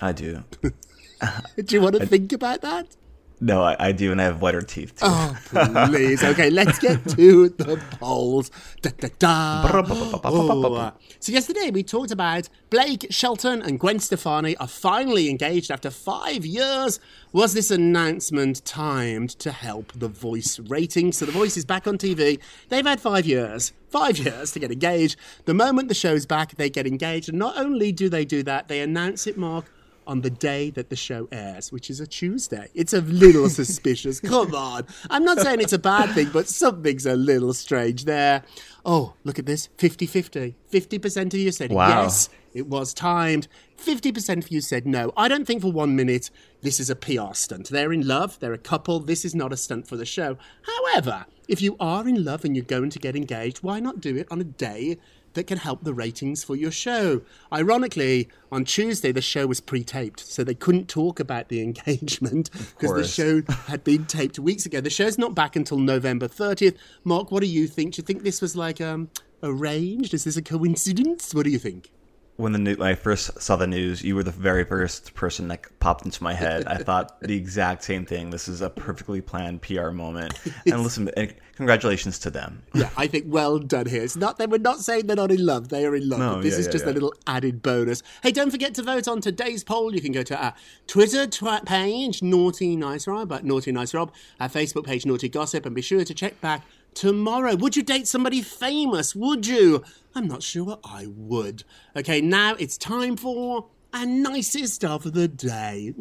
I 0.00 0.12
do. 0.12 0.44
Do 0.62 1.74
you 1.76 1.80
want 1.80 1.96
to 1.96 2.06
think 2.12 2.32
about 2.32 2.62
that? 2.62 2.96
No, 3.42 3.60
I, 3.64 3.74
I 3.88 3.92
do, 3.92 4.12
and 4.12 4.20
I 4.20 4.24
have 4.24 4.40
whiter 4.40 4.62
teeth 4.62 4.94
too. 5.00 5.06
Oh, 5.08 5.36
please. 5.88 6.22
Okay, 6.22 6.48
let's 6.48 6.78
get 6.78 7.04
to 7.16 7.48
the 7.48 7.76
polls. 7.98 8.52
Da, 8.82 8.90
da, 8.96 9.08
da. 9.18 9.82
Oh, 10.22 10.74
uh, 10.76 10.92
so, 11.18 11.32
yesterday 11.32 11.70
we 11.72 11.82
talked 11.82 12.12
about 12.12 12.48
Blake 12.70 13.08
Shelton 13.10 13.60
and 13.60 13.80
Gwen 13.80 13.98
Stefani 13.98 14.56
are 14.58 14.68
finally 14.68 15.28
engaged 15.28 15.72
after 15.72 15.90
five 15.90 16.46
years. 16.46 17.00
Was 17.32 17.52
this 17.52 17.72
announcement 17.72 18.64
timed 18.64 19.30
to 19.40 19.50
help 19.50 19.92
The 19.92 20.08
Voice 20.08 20.60
ratings? 20.60 21.16
So, 21.16 21.26
The 21.26 21.32
Voice 21.32 21.56
is 21.56 21.64
back 21.64 21.88
on 21.88 21.98
TV. 21.98 22.38
They've 22.68 22.86
had 22.86 23.00
five 23.00 23.26
years. 23.26 23.72
Five 23.88 24.18
years 24.18 24.52
to 24.52 24.60
get 24.60 24.70
engaged. 24.70 25.16
The 25.46 25.54
moment 25.54 25.88
the 25.88 25.94
show's 25.94 26.26
back, 26.26 26.54
they 26.54 26.70
get 26.70 26.86
engaged. 26.86 27.28
And 27.28 27.40
not 27.40 27.58
only 27.58 27.90
do 27.90 28.08
they 28.08 28.24
do 28.24 28.44
that, 28.44 28.68
they 28.68 28.80
announce 28.80 29.26
it, 29.26 29.36
Mark, 29.36 29.64
on 30.06 30.20
the 30.22 30.30
day 30.30 30.70
that 30.70 30.90
the 30.90 30.96
show 30.96 31.28
airs, 31.32 31.70
which 31.72 31.90
is 31.90 32.00
a 32.00 32.06
Tuesday. 32.06 32.68
It's 32.74 32.92
a 32.92 33.00
little 33.00 33.48
suspicious. 33.60 34.20
Come 34.20 34.54
on. 34.54 34.86
I'm 35.10 35.24
not 35.24 35.38
saying 35.38 35.60
it's 35.60 35.72
a 35.72 35.78
bad 35.78 36.14
thing, 36.14 36.30
but 36.32 36.48
something's 36.48 37.06
a 37.06 37.14
little 37.16 37.52
strange 37.54 38.04
there. 38.04 38.42
Oh, 38.84 39.14
look 39.24 39.38
at 39.38 39.46
this 39.46 39.68
50 39.78 40.06
50. 40.06 40.54
50% 40.72 41.26
of 41.26 41.34
you 41.34 41.52
said 41.52 41.70
Wow. 41.70 42.02
yes, 42.02 42.28
it 42.54 42.66
was 42.66 42.92
timed. 42.94 43.48
50% 43.78 44.38
of 44.44 44.48
you 44.50 44.60
said 44.60 44.86
no. 44.86 45.12
I 45.16 45.28
don't 45.28 45.44
think 45.46 45.62
for 45.62 45.72
one 45.72 45.96
minute 45.96 46.30
this 46.62 46.78
is 46.80 46.88
a 46.90 46.96
PR 46.96 47.32
stunt. 47.34 47.68
They're 47.68 47.92
in 47.92 48.06
love, 48.06 48.38
they're 48.40 48.52
a 48.52 48.58
couple. 48.58 49.00
This 49.00 49.24
is 49.24 49.34
not 49.34 49.52
a 49.52 49.56
stunt 49.56 49.86
for 49.88 49.96
the 49.96 50.06
show. 50.06 50.36
However, 50.62 51.26
if 51.48 51.60
you 51.60 51.76
are 51.80 52.06
in 52.08 52.24
love 52.24 52.44
and 52.44 52.54
you're 52.56 52.64
going 52.64 52.90
to 52.90 52.98
get 52.98 53.16
engaged, 53.16 53.58
why 53.58 53.80
not 53.80 54.00
do 54.00 54.16
it 54.16 54.28
on 54.30 54.40
a 54.40 54.44
day 54.44 54.98
that 55.34 55.46
can 55.46 55.58
help 55.58 55.84
the 55.84 55.94
ratings 55.94 56.44
for 56.44 56.56
your 56.56 56.70
show. 56.70 57.22
Ironically, 57.52 58.28
on 58.50 58.64
Tuesday, 58.64 59.12
the 59.12 59.22
show 59.22 59.46
was 59.46 59.60
pre 59.60 59.84
taped, 59.84 60.20
so 60.20 60.44
they 60.44 60.54
couldn't 60.54 60.88
talk 60.88 61.20
about 61.20 61.48
the 61.48 61.60
engagement 61.62 62.50
because 62.52 62.92
the 62.94 63.04
show 63.04 63.42
had 63.66 63.84
been 63.84 64.06
taped 64.06 64.38
weeks 64.38 64.66
ago. 64.66 64.80
The 64.80 64.90
show's 64.90 65.18
not 65.18 65.34
back 65.34 65.56
until 65.56 65.78
November 65.78 66.28
30th. 66.28 66.76
Mark, 67.04 67.30
what 67.30 67.40
do 67.40 67.48
you 67.48 67.66
think? 67.66 67.94
Do 67.94 68.00
you 68.00 68.04
think 68.04 68.22
this 68.22 68.40
was 68.40 68.56
like 68.56 68.80
um, 68.80 69.10
arranged? 69.42 70.14
Is 70.14 70.24
this 70.24 70.36
a 70.36 70.42
coincidence? 70.42 71.34
What 71.34 71.44
do 71.44 71.50
you 71.50 71.58
think? 71.58 71.90
When 72.36 72.52
the 72.52 72.58
new, 72.58 72.74
when 72.76 72.88
I 72.88 72.94
first 72.94 73.40
saw 73.40 73.56
the 73.56 73.66
news, 73.66 74.02
you 74.02 74.14
were 74.14 74.22
the 74.22 74.30
very 74.30 74.64
first 74.64 75.14
person 75.14 75.48
that 75.48 75.78
popped 75.80 76.04
into 76.04 76.22
my 76.22 76.32
head. 76.32 76.66
I 76.66 76.76
thought 76.76 77.20
the 77.20 77.36
exact 77.36 77.84
same 77.84 78.06
thing. 78.06 78.30
This 78.30 78.48
is 78.48 78.62
a 78.62 78.70
perfectly 78.70 79.20
planned 79.20 79.62
PR 79.62 79.90
moment. 79.90 80.38
And 80.64 80.82
listen, 80.82 81.10
congratulations 81.56 82.18
to 82.20 82.30
them. 82.30 82.62
Yeah, 82.72 82.88
I 82.96 83.06
think 83.06 83.26
well 83.28 83.58
done 83.58 83.86
here. 83.86 84.02
It's 84.02 84.16
not 84.16 84.38
they 84.38 84.46
were 84.46 84.58
not 84.58 84.80
saying 84.80 85.06
they're 85.06 85.16
not 85.16 85.30
in 85.30 85.44
love; 85.44 85.68
they 85.68 85.84
are 85.84 85.94
in 85.94 86.08
love. 86.08 86.18
No, 86.20 86.40
this 86.40 86.54
yeah, 86.54 86.60
is 86.60 86.66
yeah, 86.66 86.72
just 86.72 86.86
a 86.86 86.92
little 86.92 87.12
added 87.26 87.62
bonus. 87.62 88.02
Hey, 88.22 88.32
don't 88.32 88.50
forget 88.50 88.74
to 88.74 88.82
vote 88.82 89.08
on 89.08 89.20
today's 89.20 89.64
poll. 89.64 89.94
You 89.94 90.00
can 90.00 90.12
go 90.12 90.22
to 90.22 90.36
our 90.36 90.54
Twitter 90.86 91.26
tw- 91.26 91.64
page, 91.66 92.22
Naughty 92.22 92.76
Nice 92.76 93.06
Rob, 93.06 93.32
at 93.32 93.44
Naughty 93.44 93.72
Nice 93.72 93.92
Rob, 93.92 94.12
our 94.40 94.48
Facebook 94.48 94.84
page, 94.84 95.04
Naughty 95.04 95.28
Gossip, 95.28 95.66
and 95.66 95.74
be 95.74 95.82
sure 95.82 96.04
to 96.04 96.14
check 96.14 96.40
back 96.40 96.64
tomorrow. 96.94 97.54
Would 97.56 97.76
you 97.76 97.82
date 97.82 98.06
somebody 98.06 98.42
famous? 98.42 99.14
Would 99.14 99.46
you? 99.46 99.82
I'm 100.14 100.28
not 100.28 100.42
sure 100.42 100.78
I 100.84 101.06
would. 101.08 101.64
Okay, 101.96 102.20
now 102.20 102.54
it's 102.58 102.76
time 102.76 103.16
for 103.16 103.66
our 103.92 104.06
nicest 104.06 104.84
of 104.84 105.12
the 105.12 105.28
day. 105.28 105.94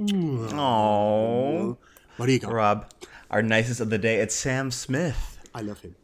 Oh, 0.54 1.78
what 2.18 2.26
do 2.26 2.32
you 2.34 2.40
got, 2.40 2.54
Rob? 2.54 2.92
Our 3.30 3.42
nicest 3.42 3.80
of 3.80 3.90
the 3.90 3.98
day. 3.98 4.18
It's 4.18 4.36
Sam 4.36 4.72
Smith. 4.72 5.40
I 5.54 5.62
love 5.62 5.82
him. 5.82 5.96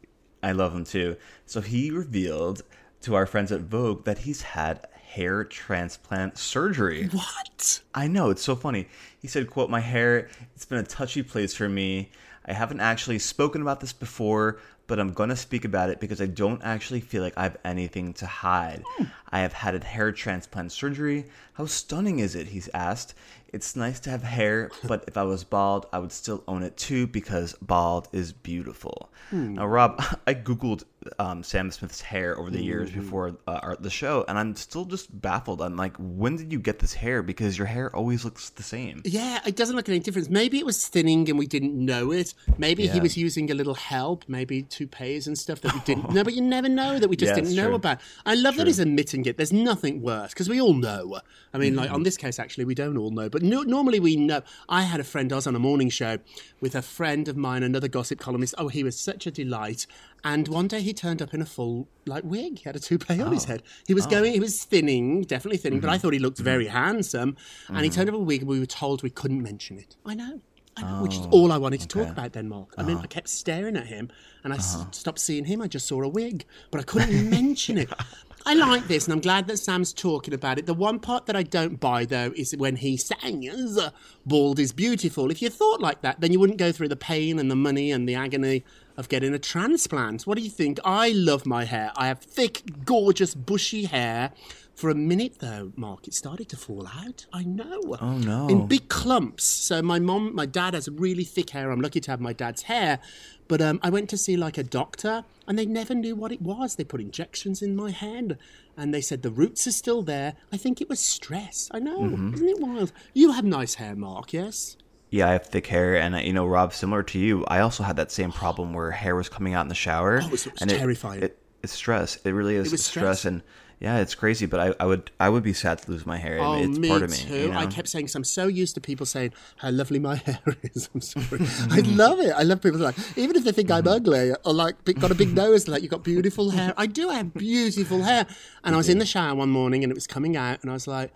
I 0.42 0.52
love 0.52 0.74
him 0.74 0.84
too. 0.84 1.16
So 1.46 1.60
he 1.60 1.90
revealed 1.90 2.62
to 3.02 3.14
our 3.14 3.26
friends 3.26 3.52
at 3.52 3.62
Vogue 3.62 4.04
that 4.04 4.18
he's 4.18 4.42
had 4.42 4.86
hair 4.94 5.44
transplant 5.44 6.38
surgery. 6.38 7.08
What? 7.08 7.80
I 7.94 8.06
know, 8.06 8.30
it's 8.30 8.42
so 8.42 8.54
funny. 8.54 8.88
He 9.20 9.26
said, 9.28 9.50
quote, 9.50 9.70
My 9.70 9.80
hair, 9.80 10.28
it's 10.54 10.64
been 10.64 10.78
a 10.78 10.84
touchy 10.84 11.22
place 11.22 11.54
for 11.54 11.68
me. 11.68 12.10
I 12.46 12.52
haven't 12.52 12.80
actually 12.80 13.18
spoken 13.18 13.60
about 13.60 13.80
this 13.80 13.92
before, 13.92 14.60
but 14.88 14.98
I'm 14.98 15.12
gonna 15.12 15.36
speak 15.36 15.64
about 15.64 15.90
it 15.90 16.00
because 16.00 16.20
I 16.20 16.26
don't 16.26 16.60
actually 16.64 17.00
feel 17.00 17.22
like 17.22 17.34
I 17.36 17.44
have 17.44 17.58
anything 17.64 18.14
to 18.14 18.26
hide. 18.26 18.82
Hmm. 18.96 19.04
I 19.30 19.40
have 19.40 19.52
had 19.52 19.76
a 19.76 19.84
hair 19.84 20.10
transplant 20.10 20.72
surgery. 20.72 21.26
How 21.52 21.66
stunning 21.66 22.18
is 22.18 22.34
it? 22.34 22.48
He's 22.48 22.68
asked. 22.74 23.14
It's 23.52 23.74
nice 23.76 23.98
to 24.00 24.10
have 24.10 24.22
hair, 24.22 24.70
but 24.86 25.04
if 25.08 25.16
I 25.16 25.22
was 25.22 25.42
bald, 25.42 25.86
I 25.92 25.98
would 25.98 26.12
still 26.12 26.44
own 26.46 26.62
it 26.62 26.76
too 26.76 27.06
because 27.06 27.54
bald 27.62 28.08
is 28.12 28.32
beautiful. 28.32 29.10
Hmm. 29.30 29.54
Now, 29.54 29.66
Rob, 29.66 30.02
I 30.26 30.34
googled 30.34 30.84
um, 31.18 31.42
Sam 31.42 31.70
Smith's 31.70 32.02
hair 32.02 32.38
over 32.38 32.50
the 32.50 32.62
years 32.62 32.90
Mhm. 32.90 32.94
before 32.94 33.36
uh, 33.46 33.60
our, 33.62 33.76
the 33.76 33.88
show, 33.88 34.24
and 34.28 34.38
I'm 34.38 34.54
still 34.56 34.84
just 34.84 35.08
baffled. 35.22 35.62
I'm 35.62 35.76
like, 35.76 35.96
when 35.98 36.36
did 36.36 36.52
you 36.52 36.58
get 36.58 36.80
this 36.80 36.92
hair? 36.92 37.22
Because 37.22 37.56
your 37.56 37.66
hair 37.68 37.94
always 37.96 38.24
looks 38.24 38.50
the 38.50 38.62
same. 38.62 39.00
Yeah, 39.06 39.40
it 39.46 39.56
doesn't 39.56 39.76
look 39.76 39.88
any 39.88 40.00
difference. 40.00 40.28
Maybe 40.28 40.58
it 40.58 40.66
was 40.66 40.86
thinning 40.86 41.30
and 41.30 41.38
we 41.38 41.46
didn't 41.46 41.74
know 41.74 42.12
it. 42.12 42.34
Maybe 42.58 42.86
he 42.86 43.00
was 43.00 43.16
using 43.16 43.50
a 43.50 43.54
little 43.54 43.74
help, 43.74 44.24
maybe 44.28 44.62
toupees 44.64 45.26
and 45.26 45.38
stuff 45.38 45.62
that 45.62 45.72
we 45.72 45.80
didn't 45.86 46.10
know, 46.14 46.22
but 46.24 46.34
you 46.34 46.42
never 46.42 46.68
know 46.68 46.98
that 46.98 47.08
we 47.08 47.16
just 47.16 47.30
Yeah, 47.30 47.36
didn't 47.36 47.56
know 47.56 47.66
true. 47.68 47.76
about. 47.76 48.00
I 48.26 48.34
love 48.34 48.56
that 48.56 48.66
he's 48.66 48.78
admitting 48.80 49.24
it. 49.24 49.36
There's 49.38 49.52
nothing 49.52 50.02
worse 50.02 50.34
because 50.34 50.48
we 50.50 50.60
all 50.60 50.74
know. 50.74 51.20
I 51.54 51.58
mean, 51.58 51.76
like 51.76 51.88
Mhm. 51.90 51.94
on 51.94 52.02
this 52.02 52.18
case, 52.18 52.38
actually, 52.38 52.66
we 52.66 52.74
don't 52.74 52.98
all 52.98 53.10
know, 53.10 53.30
but 53.30 53.37
no, 53.42 53.62
normally 53.62 54.00
we 54.00 54.16
know. 54.16 54.42
I 54.68 54.82
had 54.82 55.00
a 55.00 55.04
friend, 55.04 55.32
I 55.32 55.36
was 55.36 55.46
on 55.46 55.54
a 55.54 55.58
morning 55.58 55.90
show 55.90 56.18
with 56.60 56.74
a 56.74 56.82
friend 56.82 57.28
of 57.28 57.36
mine, 57.36 57.62
another 57.62 57.88
gossip 57.88 58.18
columnist. 58.18 58.54
Oh, 58.58 58.68
he 58.68 58.82
was 58.84 58.98
such 58.98 59.26
a 59.26 59.30
delight. 59.30 59.86
And 60.24 60.48
one 60.48 60.68
day 60.68 60.80
he 60.80 60.92
turned 60.92 61.22
up 61.22 61.32
in 61.34 61.40
a 61.42 61.46
full 61.46 61.88
like 62.06 62.24
wig. 62.24 62.58
He 62.58 62.64
had 62.64 62.76
a 62.76 62.80
toupee 62.80 63.20
on 63.22 63.32
his 63.32 63.44
Oh. 63.44 63.48
head. 63.48 63.62
He 63.86 63.94
was 63.94 64.06
Oh. 64.06 64.10
going, 64.10 64.32
he 64.32 64.40
was 64.40 64.64
thinning, 64.64 65.22
definitely 65.22 65.58
thinning, 65.58 65.80
but 65.80 65.90
I 65.90 65.96
Mhm. 65.98 66.00
thought 66.00 66.12
he 66.12 66.18
looked 66.18 66.38
very 66.38 66.66
handsome. 66.68 67.36
And 67.68 67.84
he 67.84 67.90
Mhm. 67.90 67.94
turned 67.94 68.08
up 68.10 68.14
a 68.14 68.18
wig 68.18 68.40
and 68.42 68.48
we 68.48 68.58
were 68.60 68.66
told 68.66 69.02
we 69.02 69.10
couldn't 69.10 69.42
mention 69.42 69.78
it. 69.78 69.96
I 70.04 70.14
know. 70.14 70.40
I 70.76 70.82
know, 70.82 71.02
which 71.02 71.14
is 71.14 71.20
Oh, 71.22 71.30
all 71.30 71.50
I 71.52 71.58
wanted 71.58 71.80
to 71.80 71.88
talk 71.88 72.02
okay. 72.02 72.10
about 72.12 72.32
then, 72.34 72.48
Mark. 72.48 72.72
I 72.78 72.82
mean, 72.84 72.96
Uh-huh. 72.98 73.04
I 73.04 73.06
kept 73.08 73.28
staring 73.28 73.76
at 73.76 73.88
him 73.88 74.10
and 74.44 74.52
I 74.52 74.56
Uh-huh. 74.58 74.84
stopped 74.92 75.18
seeing 75.18 75.46
him. 75.46 75.60
I 75.60 75.66
just 75.66 75.88
saw 75.88 76.00
a 76.02 76.08
wig, 76.08 76.44
but 76.70 76.80
I 76.80 76.84
couldn't 76.84 77.28
mention 77.30 77.78
it. 77.78 77.88
I 78.48 78.54
like 78.54 78.88
this, 78.88 79.04
and 79.04 79.12
I'm 79.12 79.20
glad 79.20 79.46
that 79.48 79.58
Sam's 79.58 79.92
talking 79.92 80.32
about 80.32 80.58
it. 80.58 80.64
The 80.64 80.72
one 80.72 81.00
part 81.00 81.26
that 81.26 81.36
I 81.36 81.42
don't 81.42 81.78
buy, 81.78 82.06
though, 82.06 82.32
is 82.34 82.56
when 82.56 82.76
he 82.76 82.96
sings, 82.96 83.78
Bald 84.24 84.58
is 84.58 84.72
beautiful. 84.72 85.30
If 85.30 85.42
you 85.42 85.50
thought 85.50 85.82
like 85.82 86.00
that, 86.00 86.22
then 86.22 86.32
you 86.32 86.40
wouldn't 86.40 86.58
go 86.58 86.72
through 86.72 86.88
the 86.88 86.96
pain 86.96 87.38
and 87.38 87.50
the 87.50 87.54
money 87.54 87.92
and 87.92 88.08
the 88.08 88.14
agony 88.14 88.64
of 88.98 89.08
getting 89.08 89.32
a 89.32 89.38
transplant. 89.38 90.26
What 90.26 90.36
do 90.36 90.42
you 90.44 90.50
think? 90.50 90.78
I 90.84 91.10
love 91.10 91.46
my 91.46 91.64
hair. 91.64 91.92
I 91.96 92.08
have 92.08 92.18
thick, 92.20 92.84
gorgeous, 92.84 93.34
bushy 93.34 93.84
hair. 93.84 94.32
For 94.74 94.90
a 94.90 94.94
minute, 94.94 95.38
though, 95.40 95.72
Mark, 95.76 96.06
it 96.06 96.14
started 96.14 96.48
to 96.50 96.56
fall 96.56 96.86
out. 96.86 97.26
I 97.32 97.42
know. 97.42 97.80
Oh, 98.00 98.18
no. 98.18 98.46
In 98.48 98.66
big 98.68 98.88
clumps. 98.88 99.42
So 99.44 99.82
my 99.82 99.98
mom, 99.98 100.34
my 100.36 100.46
dad 100.46 100.74
has 100.74 100.88
really 100.88 101.24
thick 101.24 101.50
hair. 101.50 101.70
I'm 101.72 101.80
lucky 101.80 102.00
to 102.00 102.10
have 102.12 102.20
my 102.20 102.32
dad's 102.32 102.62
hair. 102.62 103.00
But 103.48 103.60
um, 103.60 103.80
I 103.82 103.90
went 103.90 104.08
to 104.10 104.16
see 104.18 104.36
like 104.36 104.56
a 104.58 104.62
doctor, 104.62 105.24
and 105.48 105.58
they 105.58 105.66
never 105.66 105.94
knew 105.96 106.14
what 106.14 106.30
it 106.30 106.42
was. 106.42 106.76
They 106.76 106.84
put 106.84 107.00
injections 107.00 107.60
in 107.62 107.74
my 107.74 107.90
head, 107.90 108.38
and 108.76 108.92
they 108.94 109.00
said 109.00 109.22
the 109.22 109.30
roots 109.32 109.66
are 109.66 109.72
still 109.72 110.02
there. 110.02 110.34
I 110.52 110.56
think 110.56 110.80
it 110.80 110.88
was 110.88 111.00
stress. 111.00 111.68
I 111.72 111.78
know, 111.80 111.98
Mhm. 112.00 112.34
isn't 112.34 112.48
it 112.48 112.60
wild? 112.60 112.92
You 113.14 113.32
have 113.32 113.44
nice 113.44 113.74
hair, 113.74 113.96
Mark. 113.96 114.32
Yes. 114.32 114.76
Yeah, 115.10 115.28
I 115.28 115.32
have 115.32 115.46
thick 115.46 115.66
hair, 115.66 115.96
and 115.96 116.14
uh, 116.14 116.18
you 116.18 116.32
know, 116.34 116.46
Rob, 116.46 116.72
similar 116.74 117.02
to 117.04 117.18
you, 117.18 117.44
I 117.46 117.60
also 117.60 117.82
had 117.82 117.96
that 117.96 118.10
same 118.12 118.30
problem 118.30 118.74
where 118.74 118.90
hair 118.90 119.16
was 119.16 119.28
coming 119.28 119.54
out 119.54 119.62
in 119.62 119.68
the 119.68 119.74
shower. 119.74 120.20
Oh, 120.22 120.26
it 120.26 120.30
was- 120.30 120.46
it 120.46 120.52
was 120.52 120.60
and 120.62 120.70
terrifying. 120.70 121.22
It, 121.22 121.38
it's 121.62 121.72
stress. 121.72 122.16
It 122.24 122.30
really 122.32 122.56
is 122.56 122.68
It 122.72 122.74
it's 122.74 122.84
stress. 122.84 123.24
and 123.24 123.42
yeah, 123.80 123.98
it's 123.98 124.14
crazy. 124.14 124.44
But 124.46 124.60
I, 124.60 124.74
I 124.84 124.86
would 124.86 125.10
I 125.18 125.28
would 125.28 125.42
be 125.42 125.52
sad 125.54 125.78
to 125.78 125.90
lose 125.90 126.04
my 126.04 126.18
hair. 126.18 126.38
Oh, 126.40 126.62
it's 126.62 126.78
me 126.78 126.88
part 126.88 127.02
of 127.02 127.10
me. 127.10 127.16
too. 127.16 127.34
you 127.36 127.48
know? 127.48 127.58
I 127.58 127.66
kept 127.66 127.88
saying, 127.88 128.04
'cause 128.06 128.14
I'm 128.16 128.22
so 128.24 128.48
used 128.48 128.74
to 128.74 128.80
people 128.82 129.06
saying 129.06 129.32
how 129.56 129.70
lovely 129.70 129.98
my 129.98 130.16
hair 130.26 130.40
is. 130.62 130.90
I'm 130.94 131.00
sorry. 131.00 131.40
I 131.70 131.80
love 131.80 132.18
it. 132.20 132.32
I 132.36 132.42
love 132.42 132.60
people 132.60 132.78
like, 132.80 132.96
even 133.16 133.34
if 133.34 133.44
they 133.44 133.52
think 133.52 133.70
I'm 133.70 133.88
ugly 133.88 134.32
or 134.44 134.52
like 134.52 134.84
got 135.00 135.10
a 135.10 135.14
big 135.14 135.34
nose, 135.34 135.68
like 135.68 135.80
you've 135.82 135.90
got 135.90 136.04
beautiful 136.04 136.50
hair. 136.58 136.74
I 136.76 136.86
do 136.86 137.08
have 137.08 137.32
beautiful 137.34 138.02
hair. 138.02 138.26
And 138.62 138.74
I 138.74 138.78
was 138.78 138.88
in 138.90 138.98
the 138.98 139.06
shower 139.06 139.34
one 139.34 139.48
morning 139.50 139.82
and 139.84 139.90
it 139.90 139.94
was 139.94 140.06
coming 140.06 140.36
out, 140.36 140.60
and 140.62 140.70
I 140.70 140.74
was 140.74 140.86
like, 140.86 141.12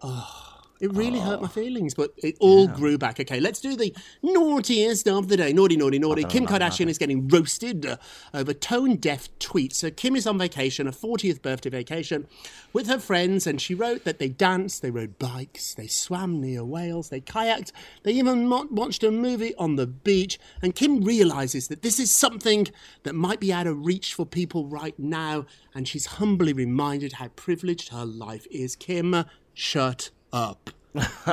oh. 0.00 0.50
It 0.80 0.92
really 0.92 1.20
hurt 1.20 1.40
my 1.40 1.48
feelings, 1.48 1.94
but 1.94 2.12
it 2.18 2.36
all 2.40 2.66
grew 2.66 2.98
back. 2.98 3.20
Okay, 3.20 3.38
let's 3.38 3.60
do 3.60 3.76
the 3.76 3.94
naughtiest 4.22 5.06
of 5.06 5.28
the 5.28 5.36
day. 5.36 5.52
Naughty, 5.52 5.76
naughty, 5.76 6.00
naughty. 6.00 6.24
Kim 6.24 6.46
Kardashian 6.46 6.88
is 6.88 6.98
getting 6.98 7.28
roasted 7.28 7.86
uh, 7.86 7.96
over 8.34 8.52
tone 8.52 8.96
deaf 8.96 9.28
tweets. 9.38 9.74
So 9.74 9.90
Kim 9.90 10.16
is 10.16 10.26
on 10.26 10.36
vacation, 10.36 10.88
a 10.88 10.92
40th 10.92 11.42
birthday 11.42 11.70
vacation, 11.70 12.26
with 12.72 12.88
her 12.88 12.98
friends, 12.98 13.46
and 13.46 13.60
she 13.60 13.72
wrote 13.72 14.04
that 14.04 14.18
they 14.18 14.28
danced, 14.28 14.82
they 14.82 14.90
rode 14.90 15.16
bikes, 15.18 15.74
they 15.74 15.86
swam 15.86 16.40
near 16.40 16.64
whales, 16.64 17.08
they 17.08 17.20
kayaked, 17.20 17.70
they 18.02 18.12
even 18.12 18.48
mo- 18.48 18.66
watched 18.68 19.04
a 19.04 19.12
movie 19.12 19.54
on 19.54 19.76
the 19.76 19.86
beach. 19.86 20.40
And 20.60 20.74
Kim 20.74 21.02
realizes 21.02 21.68
that 21.68 21.82
this 21.82 22.00
is 22.00 22.10
something 22.10 22.66
that 23.04 23.14
might 23.14 23.38
be 23.38 23.52
out 23.52 23.68
of 23.68 23.86
reach 23.86 24.12
for 24.12 24.26
people 24.26 24.66
right 24.66 24.98
now, 24.98 25.46
and 25.72 25.86
she's 25.86 26.06
humbly 26.06 26.52
reminded 26.52 27.14
how 27.14 27.28
privileged 27.28 27.90
her 27.90 28.04
life 28.04 28.46
is. 28.50 28.74
Kim, 28.74 29.24
shut 29.54 30.10
up. 30.34 30.70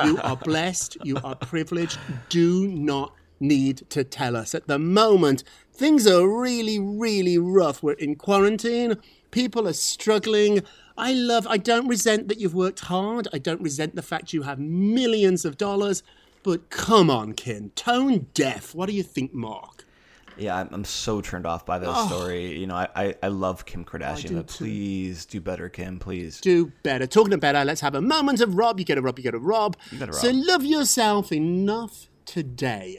You 0.04 0.18
are 0.22 0.36
blessed. 0.36 0.96
You 1.04 1.18
are 1.22 1.34
privileged. 1.34 1.98
Do 2.30 2.66
not 2.68 3.12
need 3.38 3.82
to 3.90 4.04
tell 4.04 4.36
us. 4.36 4.54
At 4.54 4.68
the 4.68 4.78
moment, 4.78 5.44
things 5.72 6.06
are 6.06 6.26
really, 6.26 6.78
really 6.78 7.36
rough. 7.38 7.82
We're 7.82 7.92
in 7.94 8.16
quarantine. 8.16 8.96
People 9.30 9.68
are 9.68 9.72
struggling. 9.72 10.62
I 10.96 11.12
love, 11.12 11.46
I 11.46 11.56
don't 11.56 11.88
resent 11.88 12.28
that 12.28 12.38
you've 12.40 12.54
worked 12.54 12.80
hard. 12.80 13.28
I 13.32 13.38
don't 13.38 13.60
resent 13.60 13.96
the 13.96 14.02
fact 14.02 14.32
you 14.32 14.42
have 14.42 14.58
millions 14.58 15.44
of 15.44 15.56
dollars. 15.56 16.02
But 16.42 16.70
come 16.70 17.10
on, 17.10 17.34
Kim. 17.34 17.70
Tone 17.70 18.26
deaf. 18.34 18.74
What 18.74 18.86
do 18.88 18.94
you 18.94 19.02
think, 19.02 19.32
Mark? 19.32 19.81
Yeah, 20.38 20.56
I'm, 20.56 20.68
I'm 20.72 20.84
so 20.84 21.20
turned 21.20 21.46
off 21.46 21.66
by 21.66 21.78
that 21.78 21.88
Oh. 21.88 22.06
story. 22.06 22.58
You 22.58 22.66
know, 22.66 22.74
I, 22.76 22.88
I, 22.96 23.14
I 23.22 23.28
love 23.28 23.64
Kim 23.66 23.84
Kardashian, 23.84 24.28
do 24.28 24.36
but 24.36 24.48
too. 24.48 24.64
please 24.64 25.26
do 25.26 25.40
better, 25.40 25.68
Kim. 25.68 25.98
Please. 25.98 26.40
do 26.40 26.72
better. 26.82 27.06
Talking 27.06 27.32
of 27.34 27.40
better, 27.40 27.64
let's 27.64 27.80
have 27.80 27.94
a 27.94 28.00
moment 28.00 28.40
of 28.40 28.54
Rob. 28.54 28.78
You 28.78 28.84
get 28.84 28.98
a 28.98 29.02
Rob, 29.02 29.18
you 29.18 29.22
get 29.22 29.34
a 29.34 29.38
Rob. 29.38 29.76
You 29.90 29.98
So 30.12 30.28
Rob. 30.28 30.36
love 30.46 30.64
yourself 30.64 31.32
enough 31.32 32.08
today 32.24 32.98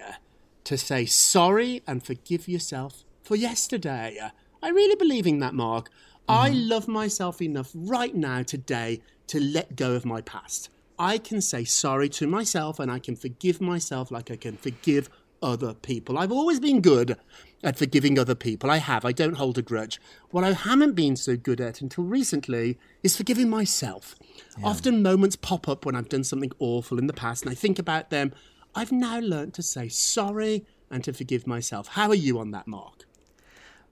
to 0.63 0.77
say 0.77 1.05
sorry 1.05 1.81
and 1.87 2.03
forgive 2.05 2.47
yourself 2.47 3.03
for 3.23 3.35
yesterday. 3.35 4.17
I 4.61 4.69
really 4.69 4.95
believe 4.95 5.27
in 5.27 5.39
that, 5.39 5.53
Mark. 5.53 5.89
I 6.27 6.49
Mm-hmm. 6.51 6.69
love 6.69 6.87
myself 6.87 7.41
enough 7.41 7.71
right 7.73 8.15
now 8.15 8.43
today 8.43 9.01
to 9.27 9.39
let 9.41 9.75
go 9.75 9.93
of 9.93 10.05
my 10.05 10.21
past. 10.21 10.69
I 10.97 11.17
can 11.17 11.41
say 11.41 11.63
sorry 11.65 12.07
to 12.09 12.27
myself 12.27 12.79
and 12.79 12.89
I 12.91 12.99
can 12.99 13.15
forgive 13.15 13.59
myself 13.59 14.11
like 14.11 14.29
I 14.31 14.35
can 14.37 14.55
forgive 14.57 15.09
other 15.43 15.73
people. 15.73 16.17
I've 16.17 16.32
always 16.32 16.60
been 16.60 16.82
good 16.82 17.17
at 17.63 17.77
forgiving 17.77 18.17
other 18.17 18.36
people. 18.36 18.71
I 18.71 18.77
have. 18.77 19.06
I 19.06 19.12
don't 19.12 19.38
hold 19.38 19.58
a 19.58 19.62
grudge. 19.62 20.01
What 20.32 20.43
I 20.43 20.53
haven't 20.53 20.93
been 20.93 21.15
so 21.15 21.38
good 21.38 21.62
at 21.62 21.82
until 21.82 22.03
recently 22.03 22.79
is 23.03 23.15
forgiving 23.15 23.49
myself. 23.49 24.15
Often 24.63 25.03
moments 25.03 25.36
pop 25.36 25.67
up 25.67 25.86
when 25.86 25.95
I've 25.95 26.10
done 26.10 26.23
something 26.23 26.51
awful 26.60 26.97
in 26.97 27.08
the 27.08 27.13
past 27.13 27.43
and 27.43 27.51
I 27.51 27.56
think 27.56 27.77
about 27.77 28.10
them. 28.10 28.34
I've 28.73 28.91
now 28.91 29.19
learned 29.19 29.53
to 29.56 29.62
say 29.62 29.88
sorry 29.88 30.65
and 30.89 31.03
to 31.03 31.13
forgive 31.13 31.45
myself. 31.45 31.89
How 31.89 32.10
are 32.10 32.15
you 32.15 32.39
on 32.39 32.51
that, 32.51 32.67
Mark? 32.67 33.06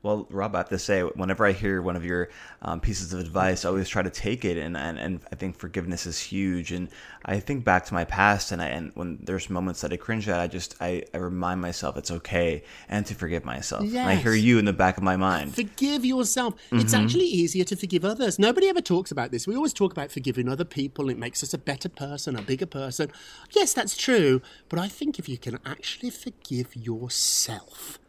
Well, 0.04 0.26
Rob, 0.32 0.56
I 0.56 0.60
have 0.60 0.70
to 0.70 0.80
say, 0.80 1.02
whenever 1.02 1.46
I 1.46 1.52
hear 1.52 1.80
one 1.80 1.96
of 1.96 2.04
your 2.04 2.30
um, 2.64 2.80
pieces 2.80 3.14
of 3.14 3.20
advice, 3.20 3.66
I 3.66 3.70
always 3.70 3.88
try 3.88 4.02
to 4.02 4.10
take 4.10 4.44
it, 4.46 4.58
and, 4.58 4.76
and, 4.76 4.98
and 4.98 5.20
I 5.32 5.36
think 5.36 5.58
forgiveness 5.58 6.08
is 6.08 6.20
huge. 6.20 6.72
And 6.72 6.90
I 7.24 7.40
think 7.40 7.64
back 7.64 7.86
to 7.86 7.94
my 7.94 8.04
past, 8.06 8.52
and 8.52 8.64
I 8.64 8.68
and 8.68 8.92
when 8.96 9.20
there's 9.22 9.48
moments 9.48 9.82
that 9.82 9.94
I 9.94 9.98
cringe 9.98 10.28
at, 10.28 10.40
I 10.40 10.48
just 10.48 10.76
I, 10.82 11.04
I 11.14 11.18
remind 11.18 11.62
myself 11.62 11.98
it's 11.98 12.10
okay 12.10 12.64
and 12.90 13.06
to 13.06 13.14
forgive 13.14 13.46
myself. 13.46 13.84
And 13.84 14.10
I 14.10 14.16
hear 14.16 14.34
you 14.34 14.58
in 14.58 14.66
the 14.66 14.74
back 14.74 14.98
of 14.98 15.04
my 15.04 15.18
mind. 15.18 15.54
Forgive 15.54 16.04
yourself. 16.04 16.56
It's 16.72 16.96
Mhm. 16.96 17.04
actually 17.04 17.26
easier 17.26 17.64
to 17.66 17.76
forgive 17.76 18.04
others. 18.04 18.40
Nobody 18.40 18.70
ever 18.70 18.82
talks 18.82 19.12
about 19.12 19.30
this. 19.32 19.46
We 19.46 19.56
always 19.56 19.74
talk 19.74 19.92
about 19.92 20.12
forgiving 20.12 20.50
other 20.50 20.66
people. 20.66 21.12
It 21.12 21.18
makes 21.20 21.44
us 21.44 21.54
a 21.54 21.60
better 21.60 21.90
person, 21.90 22.36
a 22.36 22.42
bigger 22.42 22.66
person. 22.66 23.12
Yes, 23.52 23.74
that's 23.74 23.96
true. 23.96 24.42
But 24.68 24.80
I 24.80 24.88
think 24.88 25.20
if 25.20 25.30
you 25.30 25.38
can 25.38 25.60
actually 25.64 26.10
forgive 26.10 26.76
yourself, 26.76 28.00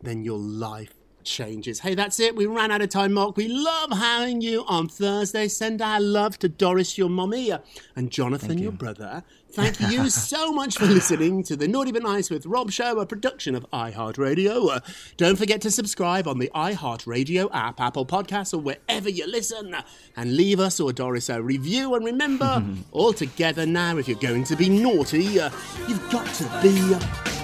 then 0.00 0.24
your 0.24 0.38
life 0.38 0.94
changes. 1.24 1.80
Hey, 1.80 1.94
that's 1.94 2.20
it. 2.20 2.36
We 2.36 2.46
ran 2.46 2.70
out 2.70 2.82
of 2.82 2.88
time, 2.88 3.12
Mark. 3.12 3.36
We 3.36 3.48
love 3.48 3.90
having 3.92 4.40
you 4.40 4.64
on 4.66 4.88
Thursday. 4.88 5.48
Send 5.48 5.82
our 5.82 6.00
love 6.00 6.38
to 6.40 6.48
Doris, 6.48 6.98
your 6.98 7.08
mommy, 7.08 7.52
uh, 7.52 7.58
and 7.96 8.10
Jonathan, 8.10 8.58
your 8.58 8.72
brother. 8.72 9.24
Thank 9.52 9.80
you 9.80 10.08
so 10.08 10.50
much 10.54 10.78
for 10.78 10.86
listening 10.86 11.42
to 11.44 11.56
the 11.56 11.68
Naughty 11.68 11.92
But 11.92 12.02
Nice 12.02 12.30
with 12.30 12.46
Rob 12.46 12.70
show, 12.70 12.98
a 13.00 13.06
production 13.06 13.54
of 13.54 13.66
iHeartRadio. 13.70 14.76
Uh, 14.76 14.80
don't 15.18 15.36
forget 15.36 15.60
to 15.62 15.70
subscribe 15.70 16.26
on 16.26 16.38
the 16.38 16.50
iHeartRadio 16.54 17.50
app, 17.52 17.78
Apple 17.78 18.06
Podcasts, 18.06 18.54
or 18.54 18.58
wherever 18.58 19.10
you 19.10 19.26
listen, 19.26 19.76
and 20.16 20.36
leave 20.36 20.58
us 20.58 20.80
or 20.80 20.92
Doris 20.92 21.28
a 21.28 21.42
review. 21.42 21.94
And 21.94 22.04
remember, 22.04 22.64
all 22.92 23.12
together 23.12 23.66
now, 23.66 23.98
if 23.98 24.08
you're 24.08 24.18
going 24.18 24.44
to 24.44 24.56
be 24.56 24.70
naughty, 24.70 25.38
uh, 25.38 25.50
you've 25.86 26.10
got 26.10 26.26
to 26.34 26.44
be 26.62 26.72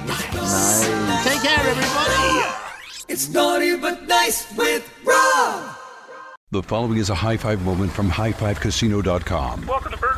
nice. 0.07 0.87
Take 1.25 1.43
care, 1.43 1.61
everybody. 1.61 2.68
It's 3.09 3.31
naughty 3.31 3.75
but 3.75 4.07
nice 4.07 4.55
with 4.55 4.87
Rob. 5.03 5.77
The 6.51 6.63
following 6.63 6.99
is 6.99 7.09
a 7.09 7.15
high 7.15 7.39
five 7.39 7.63
moment 7.65 7.91
from 7.91 8.11
highfivecasino.com. 8.11 9.67
Welcome 9.67 9.93
to 9.93 9.99
Burger 9.99 10.18